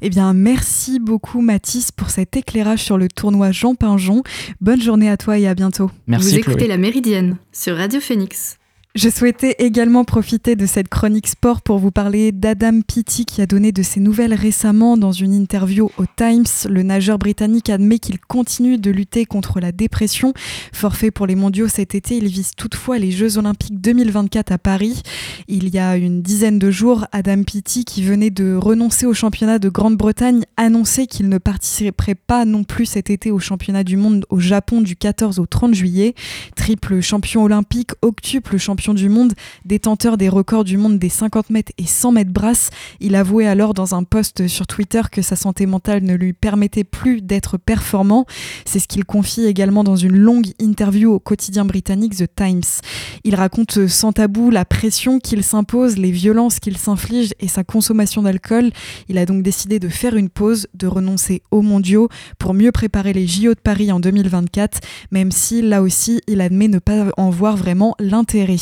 Eh 0.00 0.08
bien, 0.08 0.32
merci 0.32 1.00
beaucoup 1.00 1.42
Mathis 1.42 1.92
pour 1.92 2.08
cet 2.08 2.34
éclairage 2.34 2.82
sur 2.82 2.96
le 2.96 3.08
tournoi 3.08 3.52
Jean 3.52 3.74
Pinjon. 3.74 4.22
Bonne 4.62 4.80
journée 4.80 5.10
à 5.10 5.18
toi 5.18 5.38
et 5.38 5.46
à 5.46 5.54
bientôt. 5.54 5.90
Merci. 6.06 6.30
Vous 6.30 6.36
écoutez 6.38 6.66
La 6.66 6.78
Méridienne 6.78 7.36
sur 7.52 7.76
Radio 7.76 8.00
Phoenix. 8.00 8.56
Je 8.94 9.08
souhaitais 9.08 9.56
également 9.58 10.04
profiter 10.04 10.54
de 10.54 10.66
cette 10.66 10.88
chronique 10.88 11.26
sport 11.26 11.62
pour 11.62 11.78
vous 11.78 11.90
parler 11.90 12.30
d'Adam 12.30 12.82
Peaty 12.82 13.24
qui 13.24 13.40
a 13.40 13.46
donné 13.46 13.72
de 13.72 13.82
ses 13.82 14.00
nouvelles 14.00 14.34
récemment 14.34 14.98
dans 14.98 15.12
une 15.12 15.32
interview 15.32 15.90
au 15.96 16.04
Times. 16.14 16.44
Le 16.68 16.82
nageur 16.82 17.18
britannique 17.18 17.70
admet 17.70 17.98
qu'il 17.98 18.20
continue 18.20 18.76
de 18.76 18.90
lutter 18.90 19.24
contre 19.24 19.60
la 19.60 19.72
dépression. 19.72 20.34
Forfait 20.74 21.10
pour 21.10 21.26
les 21.26 21.36
mondiaux 21.36 21.68
cet 21.68 21.94
été, 21.94 22.18
il 22.18 22.26
vise 22.26 22.50
toutefois 22.54 22.98
les 22.98 23.12
Jeux 23.12 23.38
olympiques 23.38 23.80
2024 23.80 24.52
à 24.52 24.58
Paris. 24.58 25.00
Il 25.48 25.70
y 25.70 25.78
a 25.78 25.96
une 25.96 26.20
dizaine 26.20 26.58
de 26.58 26.70
jours, 26.70 27.06
Adam 27.12 27.44
Peaty, 27.44 27.86
qui 27.86 28.02
venait 28.02 28.28
de 28.28 28.54
renoncer 28.56 29.06
au 29.06 29.14
championnat 29.14 29.58
de 29.58 29.70
Grande-Bretagne, 29.70 30.44
annonçait 30.58 31.06
qu'il 31.06 31.30
ne 31.30 31.38
participerait 31.38 32.14
pas 32.14 32.44
non 32.44 32.62
plus 32.62 32.84
cet 32.84 33.08
été 33.08 33.30
au 33.30 33.38
championnat 33.38 33.84
du 33.84 33.96
monde 33.96 34.26
au 34.28 34.38
Japon 34.38 34.82
du 34.82 34.96
14 34.96 35.38
au 35.38 35.46
30 35.46 35.72
juillet. 35.72 36.14
Triple 36.56 37.00
champion 37.00 37.44
olympique, 37.44 37.92
octuple 38.02 38.58
champion 38.58 38.81
du 38.90 39.08
monde, 39.08 39.34
détenteur 39.64 40.16
des 40.16 40.28
records 40.28 40.64
du 40.64 40.76
monde 40.76 40.98
des 40.98 41.08
50 41.08 41.50
mètres 41.50 41.72
et 41.78 41.86
100 41.86 42.12
mètres 42.12 42.32
brasse. 42.32 42.70
Il 43.00 43.14
avouait 43.14 43.46
alors 43.46 43.74
dans 43.74 43.94
un 43.94 44.02
post 44.02 44.48
sur 44.48 44.66
Twitter 44.66 45.02
que 45.10 45.22
sa 45.22 45.36
santé 45.36 45.66
mentale 45.66 46.02
ne 46.02 46.14
lui 46.14 46.32
permettait 46.32 46.82
plus 46.82 47.22
d'être 47.22 47.58
performant. 47.58 48.26
C'est 48.64 48.80
ce 48.80 48.88
qu'il 48.88 49.04
confie 49.04 49.44
également 49.44 49.84
dans 49.84 49.94
une 49.94 50.16
longue 50.16 50.48
interview 50.58 51.12
au 51.12 51.20
quotidien 51.20 51.64
britannique 51.64 52.16
The 52.16 52.26
Times. 52.34 52.82
Il 53.22 53.36
raconte 53.36 53.86
sans 53.86 54.12
tabou 54.12 54.50
la 54.50 54.64
pression 54.64 55.20
qu'il 55.20 55.44
s'impose, 55.44 55.96
les 55.96 56.10
violences 56.10 56.58
qu'il 56.58 56.76
s'inflige 56.76 57.34
et 57.38 57.48
sa 57.48 57.62
consommation 57.62 58.22
d'alcool. 58.22 58.70
Il 59.08 59.18
a 59.18 59.26
donc 59.26 59.42
décidé 59.42 59.78
de 59.78 59.88
faire 59.88 60.16
une 60.16 60.28
pause, 60.28 60.66
de 60.74 60.88
renoncer 60.88 61.42
aux 61.52 61.62
mondiaux 61.62 62.08
pour 62.38 62.52
mieux 62.54 62.72
préparer 62.72 63.12
les 63.12 63.28
JO 63.28 63.54
de 63.54 63.60
Paris 63.60 63.92
en 63.92 64.00
2024, 64.00 64.80
même 65.12 65.30
si 65.30 65.62
là 65.62 65.82
aussi 65.82 66.20
il 66.26 66.40
admet 66.40 66.68
ne 66.68 66.80
pas 66.80 67.06
en 67.16 67.30
voir 67.30 67.56
vraiment 67.56 67.94
l'intérêt. 68.00 68.56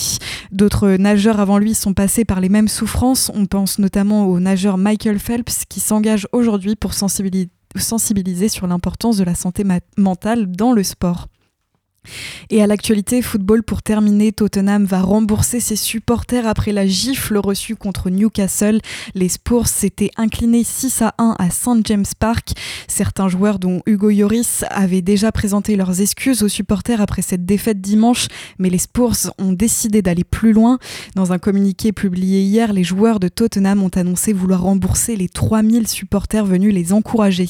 D'autres 0.53 0.91
nageurs 0.91 1.41
avant 1.41 1.59
lui 1.59 1.75
sont 1.75 1.95
passés 1.95 2.25
par 2.25 2.41
les 2.41 2.49
mêmes 2.49 2.69
souffrances. 2.69 3.31
On 3.35 3.47
pense 3.47 3.79
notamment 3.79 4.27
au 4.27 4.41
nageur 4.41 4.79
Michael 4.79 5.19
Phelps 5.19 5.65
qui 5.69 5.81
s'engage 5.81 6.27
aujourd'hui 6.33 6.77
pour 6.77 6.93
sensibiliser 6.95 8.49
sur 8.49 8.67
l'importance 8.67 9.17
de 9.17 9.25
la 9.25 9.35
santé 9.35 9.65
mentale 9.97 10.51
dans 10.51 10.73
le 10.73 10.83
sport. 10.83 11.29
Et 12.49 12.63
à 12.63 12.67
l'actualité, 12.67 13.23
football 13.23 13.63
pour 13.63 13.83
terminer, 13.83 14.33
Tottenham 14.33 14.85
va 14.85 15.03
rembourser 15.03 15.61
ses 15.61 15.77
supporters 15.77 16.47
après 16.47 16.73
la 16.73 16.87
gifle 16.87 17.37
reçue 17.39 17.77
contre 17.77 18.11
Newcastle. 18.11 18.81
Les 19.15 19.29
Spurs 19.29 19.69
s'étaient 19.69 20.11
inclinés 20.17 20.65
6 20.65 21.03
à 21.03 21.15
1 21.19 21.37
à 21.39 21.51
St 21.51 21.87
James 21.87 22.07
Park. 22.19 22.51
Certains 22.89 23.29
joueurs, 23.29 23.59
dont 23.59 23.83
Hugo 23.87 24.11
Lloris, 24.11 24.65
avaient 24.71 25.03
déjà 25.03 25.31
présenté 25.31 25.77
leurs 25.77 26.01
excuses 26.01 26.43
aux 26.43 26.49
supporters 26.49 27.01
après 27.01 27.23
cette 27.23 27.45
défaite 27.45 27.81
dimanche, 27.81 28.27
mais 28.59 28.71
les 28.71 28.79
Spurs 28.79 29.33
ont 29.39 29.53
décidé 29.53 30.03
d'aller 30.03 30.25
plus 30.25 30.53
loin. 30.53 30.79
Dans 31.15 31.33
un 31.33 31.39
communiqué 31.39 31.93
publié 31.93 32.41
hier, 32.41 32.73
les 32.73 32.85
joueurs 32.85 33.21
de 33.21 33.29
Tottenham 33.29 33.83
ont 33.83 33.91
annoncé 33.91 34.33
vouloir 34.33 34.63
rembourser 34.63 35.17
les 35.17 35.29
3000 35.29 35.87
supporters 35.87 36.45
venus 36.45 36.75
les 36.75 36.93
encourager. 36.93 37.49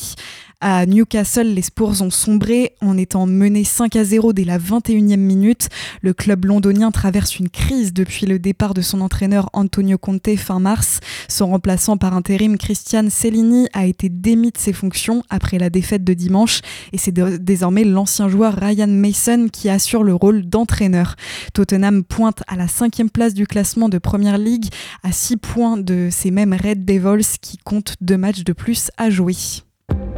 À 0.62 0.84
Newcastle, 0.84 1.54
les 1.54 1.62
Spurs 1.62 2.02
ont 2.02 2.10
sombré 2.10 2.74
en 2.82 2.98
étant 2.98 3.24
menés 3.24 3.64
5 3.64 3.96
à 3.96 4.04
0 4.04 4.34
dès 4.34 4.44
la 4.44 4.58
21e 4.58 5.16
minute. 5.16 5.70
Le 6.02 6.12
club 6.12 6.44
londonien 6.44 6.90
traverse 6.90 7.38
une 7.38 7.48
crise 7.48 7.94
depuis 7.94 8.26
le 8.26 8.38
départ 8.38 8.74
de 8.74 8.82
son 8.82 9.00
entraîneur 9.00 9.48
Antonio 9.54 9.96
Conte 9.96 10.36
fin 10.36 10.60
mars. 10.60 11.00
Son 11.28 11.46
remplaçant 11.46 11.96
par 11.96 12.14
intérim 12.14 12.58
Christian 12.58 13.08
Cellini 13.08 13.68
a 13.72 13.86
été 13.86 14.10
démis 14.10 14.50
de 14.50 14.58
ses 14.58 14.74
fonctions 14.74 15.22
après 15.30 15.58
la 15.58 15.70
défaite 15.70 16.04
de 16.04 16.12
dimanche 16.12 16.60
et 16.92 16.98
c'est 16.98 17.14
désormais 17.42 17.84
l'ancien 17.84 18.28
joueur 18.28 18.54
Ryan 18.54 18.86
Mason 18.86 19.48
qui 19.50 19.70
assure 19.70 20.02
le 20.02 20.14
rôle 20.14 20.46
d'entraîneur. 20.46 21.16
Tottenham 21.54 22.04
pointe 22.04 22.42
à 22.48 22.56
la 22.56 22.68
cinquième 22.68 23.08
place 23.08 23.32
du 23.32 23.46
classement 23.46 23.88
de 23.88 23.96
Première 23.96 24.36
League 24.36 24.68
à 25.04 25.10
6 25.10 25.38
points 25.38 25.78
de 25.78 26.10
ces 26.10 26.30
mêmes 26.30 26.52
Red 26.52 26.84
Devils 26.84 27.38
qui 27.40 27.56
comptent 27.56 27.94
deux 28.02 28.18
matchs 28.18 28.44
de 28.44 28.52
plus 28.52 28.90
à 28.98 29.08
jouer. 29.08 29.36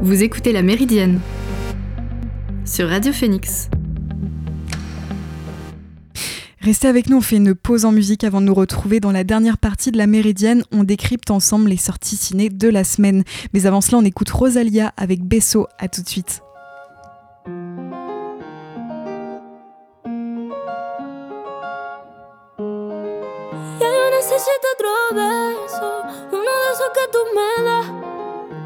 Vous 0.02 0.24
écoutez 0.24 0.50
La 0.50 0.62
Méridienne 0.62 1.20
sur 2.64 2.88
Radio 2.88 3.12
Phoenix. 3.12 3.68
Restez 6.60 6.88
avec 6.88 7.08
nous, 7.08 7.18
on 7.18 7.20
fait 7.20 7.36
une 7.36 7.54
pause 7.54 7.84
en 7.84 7.92
musique 7.92 8.24
avant 8.24 8.40
de 8.40 8.46
nous 8.46 8.54
retrouver 8.54 8.98
dans 8.98 9.12
la 9.12 9.22
dernière 9.22 9.58
partie 9.58 9.92
de 9.92 9.98
La 9.98 10.08
Méridienne. 10.08 10.64
On 10.72 10.82
décrypte 10.82 11.30
ensemble 11.30 11.68
les 11.68 11.76
sorties 11.76 12.16
ciné 12.16 12.48
de 12.48 12.68
la 12.68 12.82
semaine. 12.82 13.22
Mais 13.54 13.64
avant 13.66 13.80
cela, 13.80 13.98
on 13.98 14.04
écoute 14.04 14.30
Rosalia 14.30 14.92
avec 14.96 15.22
Besso. 15.22 15.68
À 15.78 15.86
tout 15.86 16.02
de 16.02 16.08
suite. 16.08 16.42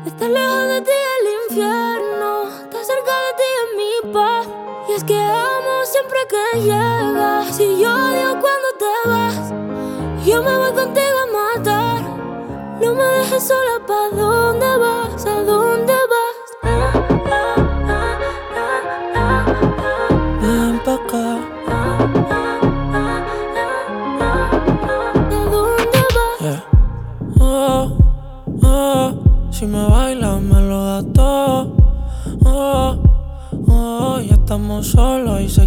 Estar 0.06 0.30
lejos 0.30 0.68
de 0.68 0.82
ti 0.82 0.90
el 1.20 1.50
infierno, 1.50 2.48
estar 2.62 2.84
cerca 2.84 3.12
de 3.25 3.32
ti 3.38 3.48
es 3.58 3.68
mi 3.76 4.12
paz. 4.12 4.46
Y 4.88 4.92
es 4.92 5.02
que 5.02 5.18
amo 5.18 5.84
siempre 5.84 6.18
que 6.30 6.60
llegas. 6.60 7.56
Si 7.56 7.80
yo 7.80 7.92
odio 7.92 8.40
cuando 8.40 8.68
te 8.78 9.08
vas, 9.08 9.52
yo 10.25 10.44
me 10.44 10.56
voy 10.58 10.72
contigo 10.75 11.18
a 11.25 11.58
matar. 11.58 12.02
No 12.80 12.94
me 12.94 13.02
dejes 13.02 13.48
sola, 13.48 13.84
¿pa' 13.84 14.10
dónde 14.10 14.76
vas? 14.76 15.26
¿A 15.26 15.42
dónde 15.42 15.92
vas? 15.92 16.05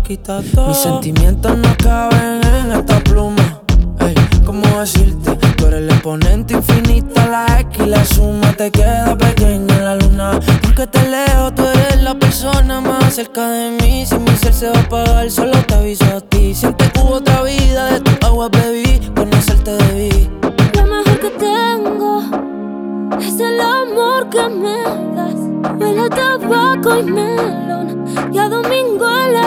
Quita 0.10 0.42
todo. 0.56 0.70
Mis 0.70 0.78
sentimientos 0.78 1.56
no 1.56 1.69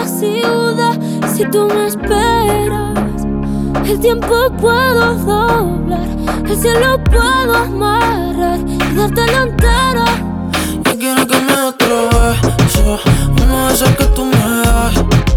la 0.03 0.09
ciudad. 0.09 0.99
Si 1.35 1.45
tú 1.51 1.69
me 1.69 1.87
esperas, 1.87 3.25
el 3.87 4.01
tiempo 4.01 4.51
puedo 4.61 5.15
doblar. 5.15 6.09
El 6.49 6.57
cielo 6.57 7.03
puedo 7.05 7.55
amarrar 7.55 8.59
y 8.67 8.95
dártelo 8.97 9.43
entero. 9.43 10.05
Yo 10.85 10.99
quiero 10.99 11.27
que 11.27 11.41
me 11.41 11.55
otro 11.55 12.09
beso 12.11 12.99
Uno 13.43 13.67
de 13.67 13.75
esos 13.75 13.91
que 13.91 14.05
tú 14.07 14.25
me 14.25 14.39
das 14.39 15.32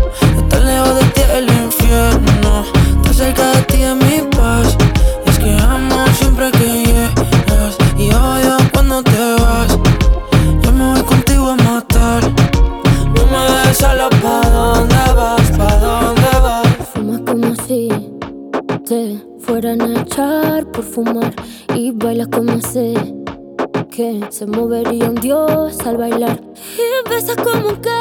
se 24.29 24.45
movería 24.45 25.09
un 25.09 25.15
dios 25.15 25.79
al 25.85 25.97
bailar. 25.97 26.39
Y 26.77 27.09
besas 27.09 27.35
como 27.37 27.79
que 27.81 27.99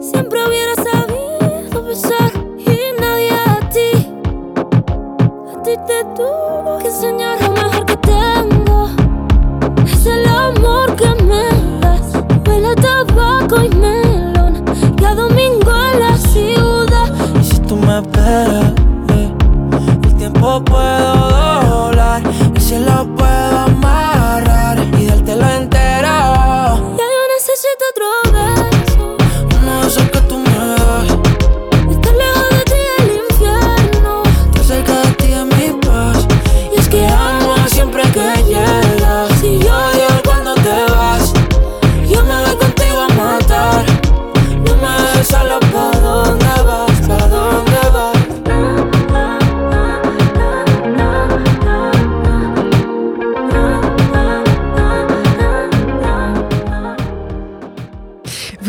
siempre 0.00 0.40
hubiera 0.46 0.74
sabido 0.74 1.84
besar. 1.84 2.32
Y 2.58 3.00
nadie 3.00 3.30
a 3.30 3.68
ti. 3.70 4.08
A 5.54 5.62
ti 5.62 5.72
te 5.86 6.04
tuvo 6.16 6.78
que 6.78 6.88
enseñar 6.88 7.21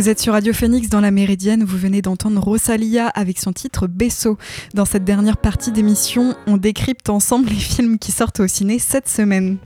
Vous 0.03 0.09
êtes 0.09 0.19
sur 0.19 0.33
Radio 0.33 0.51
Phoenix 0.51 0.89
dans 0.89 0.99
la 0.99 1.11
Méridienne, 1.11 1.63
vous 1.63 1.77
venez 1.77 2.01
d'entendre 2.01 2.41
Rosalia 2.41 3.07
avec 3.07 3.39
son 3.39 3.53
titre 3.53 3.87
Besso. 3.87 4.37
Dans 4.73 4.83
cette 4.83 5.05
dernière 5.05 5.37
partie 5.37 5.71
d'émission, 5.71 6.35
on 6.45 6.57
décrypte 6.57 7.07
ensemble 7.07 7.47
les 7.47 7.55
films 7.55 7.97
qui 7.97 8.11
sortent 8.11 8.41
au 8.41 8.47
ciné 8.47 8.79
cette 8.79 9.07
semaine. 9.07 9.59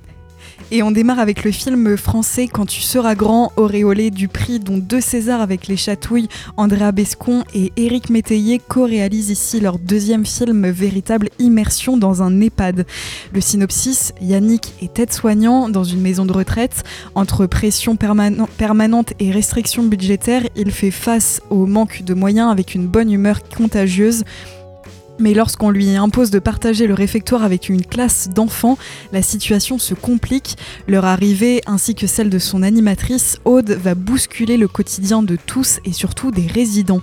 Et 0.70 0.84
on 0.84 0.92
démarre 0.92 1.20
avec 1.20 1.44
le 1.44 1.52
film 1.52 1.96
français 1.96 2.48
Quand 2.48 2.66
tu 2.66 2.82
seras 2.82 3.16
grand, 3.16 3.54
auréolé 3.56 4.12
du 4.12 4.28
prix 4.28 4.60
dont 4.60 4.78
deux 4.78 5.00
Césars 5.00 5.40
avec 5.40 5.68
Les 5.68 5.78
Chatouilles, 5.78 6.28
Andrea 6.58 6.92
Bescon 6.92 7.44
et 7.54 7.72
Éric 7.78 8.10
Métayer 8.10 8.60
co-réalisent 8.60 9.30
ici 9.30 9.62
leur 9.62 9.80
deuxième 9.80 10.26
film 10.26 10.68
véritable 10.70 11.30
immersion 11.40 11.96
dans 11.96 12.22
un 12.22 12.42
EHPAD. 12.42 12.86
Le 13.34 13.42
synopsis, 13.42 14.14
Yannick 14.22 14.74
est 14.82 15.00
aide-soignant 15.00 15.70
dans 15.70 15.86
une 15.86 16.02
maison 16.02 16.26
de 16.26 16.34
retraite. 16.34 16.84
Entre 17.16 17.46
pression 17.46 17.96
permane- 17.96 18.46
permanente 18.58 19.14
et 19.20 19.32
restrictions 19.32 19.84
budgétaires, 19.84 20.44
il 20.56 20.72
fait 20.72 20.92
face 20.92 21.42
au 21.50 21.66
manque 21.66 22.04
de 22.04 22.14
moyens 22.14 22.52
avec 22.52 22.76
une 22.76 22.88
bonne 22.88 23.12
humeur 23.12 23.40
contagieuse. 23.48 24.24
Mais 25.20 25.34
lorsqu'on 25.34 25.70
lui 25.70 25.96
impose 25.96 26.30
de 26.30 26.40
partager 26.40 26.88
le 26.88 26.94
réfectoire 26.94 27.44
avec 27.44 27.70
une 27.70 27.86
classe 27.86 28.30
d'enfants, 28.30 28.78
la 29.12 29.22
situation 29.22 29.78
se 29.78 29.94
complique. 29.94 30.58
Leur 30.88 31.06
arrivée, 31.06 31.62
ainsi 31.66 31.96
que 31.96 32.08
celle 32.08 32.30
de 32.30 32.40
son 32.40 32.64
animatrice, 32.64 33.40
Aude, 33.46 33.72
va 33.72 33.96
bousculer 33.96 34.58
le 34.58 34.68
quotidien 34.68 35.24
de 35.24 35.36
tous 35.36 35.80
et 35.86 35.94
surtout 35.94 36.32
des 36.32 36.46
résidents. 36.46 37.02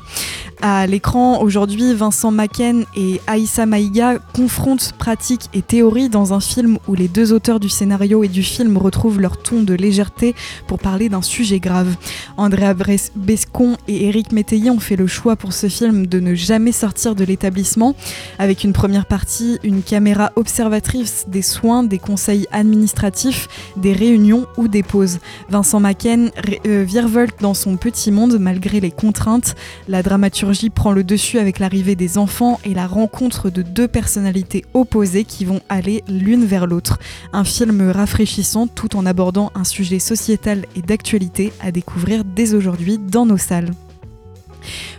À 0.66 0.86
l'écran, 0.86 1.42
aujourd'hui, 1.42 1.92
Vincent 1.92 2.30
Macken 2.30 2.86
et 2.96 3.20
Aïssa 3.26 3.66
Maïga 3.66 4.16
confrontent 4.34 4.92
pratique 4.96 5.50
et 5.52 5.60
théorie 5.60 6.08
dans 6.08 6.32
un 6.32 6.40
film 6.40 6.78
où 6.88 6.94
les 6.94 7.06
deux 7.06 7.34
auteurs 7.34 7.60
du 7.60 7.68
scénario 7.68 8.24
et 8.24 8.28
du 8.28 8.42
film 8.42 8.78
retrouvent 8.78 9.20
leur 9.20 9.36
ton 9.36 9.60
de 9.60 9.74
légèreté 9.74 10.34
pour 10.66 10.78
parler 10.78 11.10
d'un 11.10 11.20
sujet 11.20 11.60
grave. 11.60 11.94
Andrea 12.38 12.72
Bescon 13.14 13.76
et 13.88 14.06
Éric 14.06 14.32
Métayer 14.32 14.70
ont 14.70 14.80
fait 14.80 14.96
le 14.96 15.06
choix 15.06 15.36
pour 15.36 15.52
ce 15.52 15.68
film 15.68 16.06
de 16.06 16.18
ne 16.18 16.34
jamais 16.34 16.72
sortir 16.72 17.14
de 17.14 17.24
l'établissement, 17.24 17.94
avec 18.38 18.64
une 18.64 18.72
première 18.72 19.04
partie, 19.04 19.58
une 19.64 19.82
caméra 19.82 20.32
observatrice 20.34 21.26
des 21.28 21.42
soins, 21.42 21.82
des 21.82 21.98
conseils 21.98 22.46
administratifs, 22.52 23.48
des 23.76 23.92
réunions 23.92 24.46
ou 24.56 24.66
des 24.66 24.82
pauses. 24.82 25.18
Vincent 25.50 25.80
Macken 25.80 26.30
euh, 26.66 26.84
virevolte 26.84 27.42
dans 27.42 27.52
son 27.52 27.76
petit 27.76 28.10
monde 28.10 28.38
malgré 28.40 28.80
les 28.80 28.90
contraintes. 28.90 29.56
La 29.88 30.02
dramaturgie 30.02 30.53
prend 30.70 30.92
le 30.92 31.04
dessus 31.04 31.38
avec 31.38 31.58
l'arrivée 31.58 31.96
des 31.96 32.16
enfants 32.16 32.60
et 32.64 32.74
la 32.74 32.86
rencontre 32.86 33.50
de 33.50 33.62
deux 33.62 33.88
personnalités 33.88 34.64
opposées 34.72 35.24
qui 35.24 35.44
vont 35.44 35.60
aller 35.68 36.04
l'une 36.08 36.44
vers 36.44 36.66
l'autre. 36.66 36.98
Un 37.32 37.44
film 37.44 37.90
rafraîchissant 37.90 38.66
tout 38.66 38.96
en 38.96 39.06
abordant 39.06 39.50
un 39.54 39.64
sujet 39.64 39.98
sociétal 39.98 40.64
et 40.76 40.82
d'actualité 40.82 41.52
à 41.60 41.72
découvrir 41.72 42.24
dès 42.24 42.54
aujourd'hui 42.54 42.98
dans 42.98 43.26
nos 43.26 43.38
salles. 43.38 43.72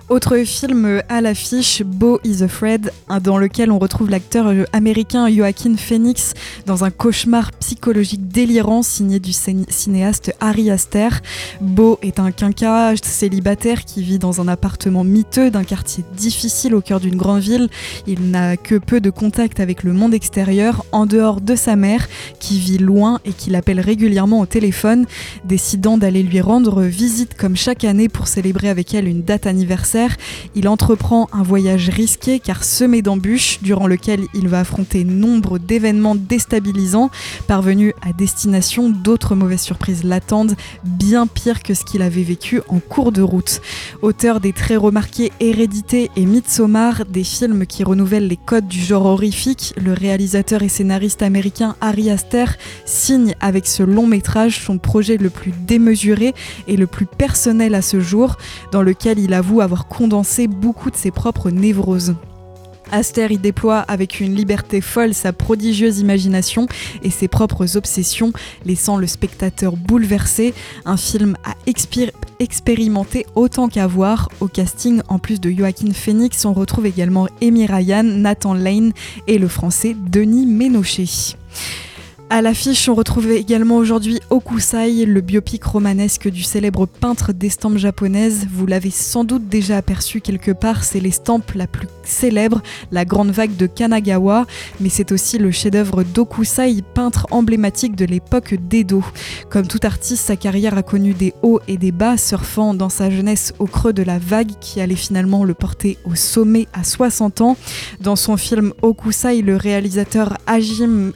Autre 0.08 0.38
film 0.46 1.02
à 1.10 1.20
l'affiche, 1.20 1.82
Beau 1.82 2.20
is 2.24 2.44
Afraid, 2.44 2.94
dans 3.24 3.40
lequel 3.40 3.72
on 3.72 3.80
retrouve 3.80 4.12
l'acteur 4.12 4.54
américain 4.72 5.28
Joaquin 5.28 5.76
Phoenix 5.78 6.36
dans 6.68 6.84
un 6.84 6.92
cauchemar 6.92 7.52
psychologique 7.54 8.28
délirant 8.28 8.84
signé 8.84 9.20
du 9.20 9.32
cinéaste 9.34 10.32
Harry 10.40 10.70
Aster. 10.70 11.10
Beau 11.60 11.98
est 12.04 12.20
un 12.20 12.32
quinca 12.32 12.94
célibataire 13.02 13.84
qui 13.84 14.04
vit 14.04 14.20
dans 14.20 14.42
un 14.42 14.48
appartement 14.48 15.04
miteux 15.04 15.50
d'un 15.50 15.64
quartier 15.64 16.04
difficile 16.16 16.76
au 16.76 16.82
cœur 16.82 17.00
d'une 17.00 17.16
grande 17.16 17.42
ville. 17.42 17.68
Il 18.06 18.30
n'a 18.30 18.58
que 18.58 18.76
peu 18.76 19.02
de 19.02 19.10
contact 19.10 19.60
avec 19.60 19.82
le 19.82 19.94
monde 19.94 20.14
extérieur, 20.14 20.86
en 20.92 21.08
dehors 21.08 21.42
de 21.42 21.56
sa 21.56 21.76
mère, 21.76 22.08
qui 22.40 22.60
vit 22.60 22.78
loin 22.78 23.20
et 23.26 23.34
qui 23.34 23.50
l'appelle 23.50 23.80
régulièrement 23.80 24.40
au 24.42 24.46
téléphone, 24.46 25.08
décidant 25.46 25.98
d'aller 25.98 26.22
lui 26.22 26.42
rendre 26.42 26.84
visite 26.84 27.36
comme 27.36 27.56
chaque 27.56 27.84
année 27.84 28.08
pour 28.08 28.28
célébrer 28.28 28.70
avec 28.70 28.94
elle 28.94 29.08
une 29.08 29.24
date 29.24 29.48
anniversaire 29.48 29.55
il 30.56 30.68
entreprend 30.68 31.28
un 31.32 31.44
voyage 31.44 31.90
risqué 31.90 32.40
car 32.40 32.64
semé 32.64 33.02
d'embûches 33.02 33.60
durant 33.62 33.88
lequel 33.88 34.22
il 34.34 34.48
va 34.48 34.60
affronter 34.60 35.04
nombre 35.04 35.60
d'événements 35.60 36.16
déstabilisants. 36.16 37.10
Parvenu 37.48 37.94
à 38.02 38.14
destination, 38.14 38.90
d'autres 38.90 39.36
mauvaises 39.36 39.62
surprises 39.62 40.04
l'attendent, 40.04 40.56
bien 40.84 41.28
pire 41.28 41.64
que 41.64 41.74
ce 41.74 41.84
qu'il 41.84 42.02
avait 42.02 42.24
vécu 42.24 42.62
en 42.68 42.80
cours 42.80 43.12
de 43.12 43.22
route. 43.22 43.62
Auteur 44.02 44.40
des 44.40 44.54
très 44.54 44.76
remarqués 44.76 45.32
Hérédité 45.40 46.10
et 46.16 46.26
Midsommar, 46.26 47.06
des 47.06 47.24
films 47.24 47.66
qui 47.66 47.84
renouvellent 47.84 48.28
les 48.28 48.38
codes 48.38 48.68
du 48.68 48.80
genre 48.80 49.06
horrifique, 49.06 49.74
le 49.82 49.94
réalisateur 49.94 50.64
et 50.64 50.70
scénariste 50.70 51.22
américain 51.22 51.76
Ari 51.82 52.10
Aster 52.10 52.46
signe 52.86 53.36
avec 53.40 53.68
ce 53.68 53.84
long 53.84 54.08
métrage 54.08 54.60
son 54.64 54.78
projet 54.78 55.18
le 55.18 55.30
plus 55.30 55.54
démesuré 55.68 56.34
et 56.68 56.78
le 56.78 56.88
plus 56.88 57.06
personnel 57.06 57.76
à 57.76 57.82
ce 57.82 58.00
jour, 58.00 58.38
dans 58.72 58.82
lequel 58.82 59.20
il 59.20 59.34
avoir 59.62 59.88
condenser 59.88 60.48
beaucoup 60.48 60.92
de 60.92 60.96
ses 60.96 61.12
propres 61.12 61.50
névroses. 61.50 62.16
Aster 62.92 63.28
y 63.32 63.38
déploie 63.38 63.80
avec 63.80 64.20
une 64.20 64.36
liberté 64.36 64.80
folle 64.82 65.14
sa 65.14 65.34
prodigieuse 65.34 66.00
imagination 66.00 66.68
et 67.04 67.10
ses 67.10 67.28
propres 67.28 67.78
obsessions, 67.78 68.32
laissant 68.64 68.98
le 68.98 69.08
spectateur 69.08 69.76
bouleversé. 69.76 70.54
Un 70.86 70.98
film 70.98 71.36
à 71.44 71.56
expérimenter 72.40 73.26
autant 73.36 73.70
qu'à 73.70 73.88
voir. 73.88 74.30
Au 74.40 74.48
casting, 74.48 75.02
en 75.08 75.20
plus 75.20 75.42
de 75.42 75.50
Joaquin 75.50 75.94
Phoenix, 75.94 76.46
on 76.46 76.54
retrouve 76.54 76.86
également 76.86 77.28
Amy 77.42 77.66
Ryan, 77.66 78.04
Nathan 78.04 78.54
Lane 78.54 78.92
et 79.28 79.38
le 79.38 79.48
français 79.48 79.96
Denis 80.12 80.46
Ménochet. 80.46 81.36
À 82.36 82.42
l'affiche, 82.42 82.90
on 82.90 82.96
retrouve 82.96 83.32
également 83.32 83.78
aujourd'hui 83.78 84.20
Okusai, 84.30 85.06
le 85.06 85.22
biopic 85.22 85.64
romanesque 85.64 86.28
du 86.28 86.44
célèbre 86.44 86.86
peintre 86.86 87.32
d'estampes 87.32 87.78
japonaises. 87.78 88.46
Vous 88.52 88.66
l'avez 88.66 88.90
sans 88.90 89.24
doute 89.24 89.48
déjà 89.48 89.78
aperçu 89.78 90.20
quelque 90.20 90.52
part, 90.52 90.84
c'est 90.84 91.00
l'estampe 91.00 91.54
la 91.54 91.66
plus 91.66 91.88
célèbre, 92.04 92.62
la 92.92 93.06
grande 93.06 93.32
vague 93.32 93.56
de 93.56 93.68
Kanagawa, 93.68 94.48
mais 94.82 94.90
c'est 94.90 95.14
aussi 95.14 95.38
le 95.38 95.50
chef-d'œuvre 95.50 96.04
d'Okusai, 96.04 96.84
peintre 96.94 97.26
emblématique 97.32 97.96
de 97.96 98.04
l'époque 98.04 98.56
d'Edo. 98.56 99.02
Comme 99.50 99.68
tout 99.68 99.80
artiste, 99.84 100.26
sa 100.26 100.36
carrière 100.36 100.78
a 100.78 100.84
connu 100.84 101.14
des 101.14 101.34
hauts 101.42 101.62
et 101.70 101.78
des 101.78 101.94
bas, 101.94 102.18
surfant 102.18 102.74
dans 102.74 102.90
sa 102.90 103.10
jeunesse 103.10 103.54
au 103.60 103.66
creux 103.66 103.94
de 103.94 104.04
la 104.04 104.20
vague 104.20 104.52
qui 104.60 104.82
allait 104.82 104.96
finalement 104.96 105.46
le 105.46 105.54
porter 105.54 105.98
au 106.04 106.16
sommet 106.16 106.68
à 106.74 106.84
60 106.84 107.40
ans. 107.40 107.56
Dans 108.02 108.18
son 108.18 108.36
film 108.36 108.74
Okusai, 108.82 109.42
le 109.42 109.56
réalisateur 109.56 110.38
Hajime 110.48 111.14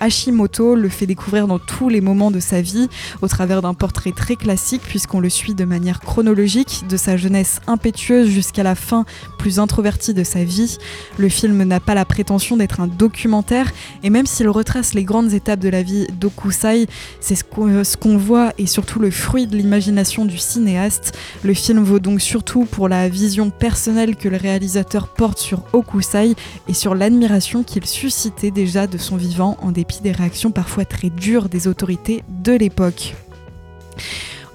Hashimoto 0.00 0.74
le 0.74 0.88
fait 0.88 1.06
découvrir 1.06 1.46
dans 1.46 1.58
tous 1.58 1.88
les 1.88 2.00
moments 2.00 2.30
de 2.30 2.40
sa 2.40 2.60
vie 2.60 2.88
au 3.22 3.28
travers 3.28 3.62
d'un 3.62 3.74
portrait 3.74 4.12
très 4.12 4.36
classique 4.36 4.82
puisqu'on 4.82 5.20
le 5.20 5.28
suit 5.28 5.54
de 5.54 5.64
manière 5.64 6.00
chronologique 6.00 6.84
de 6.88 6.96
sa 6.96 7.16
jeunesse 7.16 7.60
impétueuse 7.66 8.28
jusqu'à 8.28 8.62
la 8.62 8.74
fin 8.74 9.04
plus 9.38 9.58
introvertie 9.58 10.14
de 10.14 10.24
sa 10.24 10.44
vie. 10.44 10.78
Le 11.18 11.28
film 11.28 11.62
n'a 11.64 11.80
pas 11.80 11.94
la 11.94 12.04
prétention 12.04 12.56
d'être 12.56 12.80
un 12.80 12.86
documentaire 12.86 13.72
et 14.02 14.10
même 14.10 14.26
s'il 14.26 14.48
retrace 14.48 14.94
les 14.94 15.04
grandes 15.04 15.32
étapes 15.32 15.60
de 15.60 15.68
la 15.68 15.82
vie 15.82 16.06
d'Okusai, 16.18 16.86
c'est 17.20 17.34
ce 17.34 17.96
qu'on 17.96 18.16
voit 18.16 18.52
et 18.58 18.66
surtout 18.66 18.98
le 18.98 19.10
fruit 19.10 19.46
de 19.46 19.56
l'imagination 19.56 20.24
du 20.24 20.38
cinéaste. 20.38 21.16
Le 21.42 21.54
film 21.54 21.82
vaut 21.82 22.00
donc 22.00 22.20
surtout 22.20 22.64
pour 22.64 22.88
la 22.88 23.08
vision 23.08 23.50
personnelle 23.50 24.16
que 24.16 24.28
le 24.28 24.36
réalisateur 24.36 25.08
porte 25.08 25.38
sur 25.38 25.62
Okusai 25.72 26.34
et 26.68 26.74
sur 26.74 26.94
l'admiration 26.94 27.62
qu'il 27.62 27.86
suscitait 27.86 28.50
déjà 28.50 28.86
de 28.86 28.98
son 28.98 29.16
vivant 29.16 29.56
en 29.62 29.72
des 30.02 30.12
réactions 30.12 30.50
parfois 30.50 30.84
très 30.84 31.10
dures 31.10 31.48
des 31.48 31.68
autorités 31.68 32.22
de 32.44 32.52
l'époque. 32.52 33.14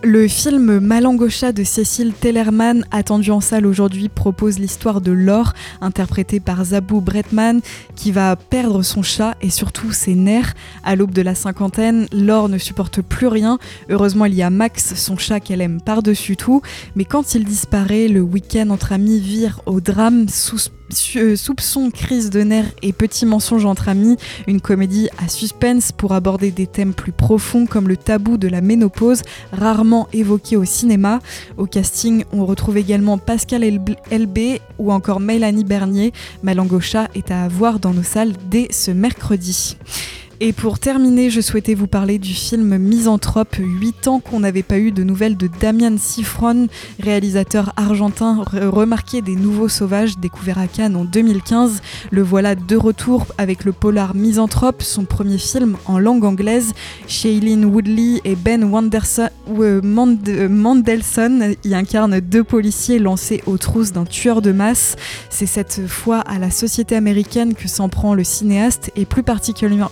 Le 0.03 0.27
film 0.27 0.79
Malangocha 0.79 1.51
de 1.51 1.63
Cécile 1.63 2.13
Tellerman, 2.13 2.85
attendu 2.89 3.29
en 3.29 3.39
salle 3.39 3.67
aujourd'hui, 3.67 4.09
propose 4.09 4.57
l'histoire 4.57 4.99
de 4.99 5.11
Laure, 5.11 5.53
interprétée 5.79 6.39
par 6.39 6.65
Zabou 6.65 7.01
Bretman, 7.01 7.61
qui 7.95 8.11
va 8.11 8.35
perdre 8.35 8.81
son 8.81 9.03
chat 9.03 9.35
et 9.43 9.51
surtout 9.51 9.91
ses 9.91 10.15
nerfs. 10.15 10.55
À 10.83 10.95
l'aube 10.95 11.11
de 11.11 11.21
la 11.21 11.35
cinquantaine, 11.35 12.07
Laure 12.11 12.49
ne 12.49 12.57
supporte 12.57 13.03
plus 13.03 13.27
rien. 13.27 13.59
Heureusement, 13.89 14.25
il 14.25 14.33
y 14.33 14.41
a 14.41 14.49
Max, 14.49 14.95
son 14.95 15.17
chat 15.17 15.39
qu'elle 15.39 15.61
aime 15.61 15.79
par-dessus 15.79 16.35
tout. 16.35 16.63
Mais 16.95 17.05
quand 17.05 17.35
il 17.35 17.45
disparaît, 17.45 18.07
le 18.07 18.21
week-end 18.21 18.71
entre 18.71 18.93
amis 18.93 19.19
vire 19.19 19.61
au 19.67 19.81
drame 19.81 20.27
sous 20.29 20.57
euh, 21.15 21.35
soupçon, 21.35 21.89
crise 21.91 22.29
de 22.29 22.41
nerfs 22.41 22.71
et 22.81 22.93
petits 22.93 23.25
mensonges 23.25 23.65
entre 23.65 23.89
amis, 23.89 24.17
une 24.47 24.61
comédie 24.61 25.09
à 25.17 25.27
suspense 25.27 25.91
pour 25.91 26.13
aborder 26.13 26.51
des 26.51 26.67
thèmes 26.67 26.93
plus 26.93 27.11
profonds 27.11 27.65
comme 27.65 27.87
le 27.87 27.97
tabou 27.97 28.37
de 28.37 28.47
la 28.47 28.61
ménopause, 28.61 29.21
rarement 29.51 30.07
évoqué 30.13 30.57
au 30.57 30.65
cinéma. 30.65 31.19
Au 31.57 31.65
casting, 31.65 32.23
on 32.31 32.45
retrouve 32.45 32.77
également 32.77 33.17
Pascal 33.17 33.63
LB 33.63 34.39
ou 34.77 34.91
encore 34.91 35.19
Mélanie 35.19 35.63
Bernier. 35.63 36.13
Malangocha 36.43 37.07
est 37.15 37.31
à 37.31 37.47
voir 37.47 37.79
dans 37.79 37.93
nos 37.93 38.03
salles 38.03 38.33
dès 38.49 38.67
ce 38.71 38.91
mercredi. 38.91 39.77
Et 40.43 40.53
pour 40.53 40.79
terminer, 40.79 41.29
je 41.29 41.39
souhaitais 41.39 41.75
vous 41.75 41.85
parler 41.85 42.17
du 42.17 42.33
film 42.33 42.79
Misanthrope. 42.79 43.57
8 43.59 44.07
ans 44.07 44.19
qu'on 44.19 44.39
n'avait 44.39 44.63
pas 44.63 44.79
eu 44.79 44.91
de 44.91 45.03
nouvelles 45.03 45.37
de 45.37 45.45
Damian 45.45 45.99
Sifron, 45.99 46.65
réalisateur 46.99 47.73
argentin 47.77 48.43
remarqué 48.51 49.21
des 49.21 49.35
Nouveaux 49.35 49.69
Sauvages, 49.69 50.17
découvert 50.17 50.57
à 50.57 50.65
Cannes 50.65 50.95
en 50.95 51.05
2015. 51.05 51.83
Le 52.09 52.23
voilà 52.23 52.55
de 52.55 52.75
retour 52.75 53.27
avec 53.37 53.65
le 53.65 53.71
polar 53.71 54.15
Misanthrope, 54.15 54.81
son 54.81 55.05
premier 55.05 55.37
film 55.37 55.77
en 55.85 55.99
langue 55.99 56.25
anglaise. 56.25 56.73
Shailene 57.05 57.65
Woodley 57.65 58.21
et 58.25 58.35
Ben 58.35 58.63
Wanderson, 58.63 59.29
euh, 59.59 59.79
Mandelson 60.49 61.53
y 61.63 61.75
incarnent 61.75 62.19
deux 62.19 62.43
policiers 62.43 62.97
lancés 62.97 63.43
aux 63.45 63.59
trousses 63.59 63.91
d'un 63.91 64.05
tueur 64.05 64.41
de 64.41 64.51
masse. 64.51 64.95
C'est 65.29 65.45
cette 65.45 65.87
fois 65.87 66.17
à 66.17 66.39
la 66.39 66.49
société 66.49 66.95
américaine 66.95 67.53
que 67.53 67.67
s'en 67.67 67.89
prend 67.89 68.15
le 68.15 68.23
cinéaste 68.23 68.89
et 68.95 69.05
plus 69.05 69.21
particulièrement 69.21 69.91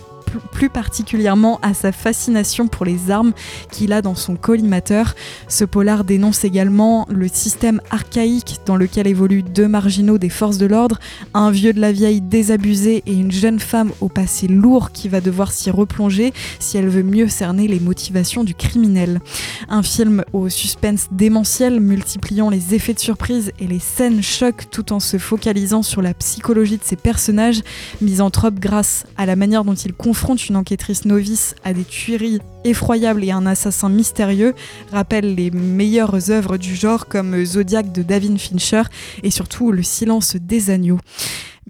plus 0.52 0.70
particulièrement 0.70 1.60
à 1.62 1.74
sa 1.74 1.92
fascination 1.92 2.68
pour 2.68 2.86
les 2.86 3.12
armes 3.12 3.34
qu'il 3.72 3.94
a 3.94 4.02
dans 4.02 4.16
son 4.16 4.36
collimateur. 4.36 5.16
Ce 5.48 5.66
polar 5.66 6.04
dénonce 6.04 6.44
également 6.44 7.08
le 7.10 7.28
système 7.28 7.82
archaïque 7.90 8.60
dans 8.66 8.76
lequel 8.76 9.08
évoluent 9.08 9.44
deux 9.44 9.68
marginaux 9.68 10.18
des 10.18 10.30
forces 10.30 10.58
de 10.58 10.66
l'ordre, 10.66 11.00
un 11.34 11.52
vieux 11.52 11.74
de 11.74 11.82
la 11.82 11.92
vieille 11.92 12.22
désabusé 12.22 13.04
et 13.06 13.14
une 13.14 13.32
jeune 13.32 13.60
femme 13.60 13.92
au 14.02 14.10
passé 14.10 14.48
lourd 14.48 14.92
qui 14.92 15.10
va 15.10 15.22
devoir 15.22 15.52
s'y 15.52 15.72
replonger 15.72 16.34
si 16.60 16.78
elle 16.78 16.90
veut 16.90 17.04
mieux 17.04 17.28
cerner 17.28 17.68
les 17.68 17.80
motivations 17.80 18.44
du 18.44 18.54
criminel. 18.54 19.22
Un 19.68 19.84
film 19.84 20.24
au 20.34 20.50
suspense 20.50 21.08
démentiel 21.12 21.80
multipliant 21.80 22.50
les 22.50 22.76
effets 22.76 22.94
de 22.94 23.00
surprise 23.00 23.52
et 23.60 23.68
les 23.68 23.80
scènes 23.80 24.22
choc 24.22 24.70
tout 24.70 24.94
en 24.94 25.00
se 25.00 25.18
focalisant 25.18 25.82
sur 25.82 26.02
la 26.02 26.14
psychologie 26.14 26.78
de 26.78 26.84
ses 26.84 26.96
personnages, 26.96 27.62
misanthropes 28.02 28.60
grâce 28.60 29.06
à 29.18 29.26
la 29.26 29.36
manière 29.36 29.64
dont 29.64 29.74
il 29.74 29.94
confie 29.94 30.19
une 30.28 30.58
enquêtrice 30.58 31.06
novice 31.06 31.56
à 31.64 31.74
des 31.74 31.84
tueries 31.84 32.40
effroyables 32.64 33.24
et 33.24 33.32
un 33.32 33.46
assassin 33.46 33.90
mystérieux 33.90 34.54
rappelle 34.92 35.34
les 35.36 35.50
meilleures 35.50 36.30
œuvres 36.30 36.58
du 36.58 36.76
genre 36.76 37.08
comme 37.08 37.44
Zodiac 37.46 37.92
de 37.92 38.04
David 38.04 38.38
Fincher 38.38 38.84
et 39.24 39.32
surtout 39.32 39.72
Le 39.72 39.82
silence 39.82 40.36
des 40.36 40.70
agneaux. 40.70 41.00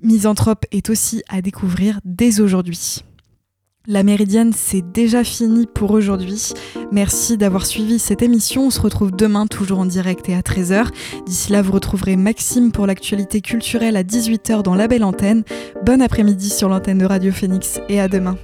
Misanthrope 0.02 0.66
est 0.72 0.90
aussi 0.90 1.24
à 1.30 1.42
découvrir 1.42 2.00
dès 2.04 2.42
aujourd'hui. 2.42 3.04
La 3.88 4.04
Méridienne, 4.04 4.52
c'est 4.54 4.92
déjà 4.92 5.24
fini 5.24 5.66
pour 5.66 5.92
aujourd'hui. 5.92 6.52
Merci 6.92 7.38
d'avoir 7.38 7.66
suivi 7.66 7.98
cette 7.98 8.22
émission. 8.22 8.68
On 8.68 8.70
se 8.70 8.82
retrouve 8.82 9.12
demain, 9.12 9.48
toujours 9.48 9.80
en 9.80 9.86
direct 9.86 10.28
et 10.28 10.36
à 10.36 10.42
13h. 10.42 10.90
D'ici 11.26 11.52
là, 11.52 11.62
vous 11.62 11.72
retrouverez 11.72 12.18
Maxime 12.18 12.72
pour 12.72 12.86
l'actualité 12.86 13.42
culturelle 13.42 13.96
à 13.96 14.04
18h 14.04 14.64
dans 14.64 14.76
la 14.76 14.88
belle 14.88 15.04
antenne. 15.04 15.44
Bon 15.86 16.02
après-midi 16.02 16.50
sur 16.50 16.68
l'antenne 16.68 16.98
de 16.98 17.06
Radio 17.06 17.32
Phoenix 17.32 17.80
et 17.88 18.02
à 18.02 18.10
demain. 18.10 18.38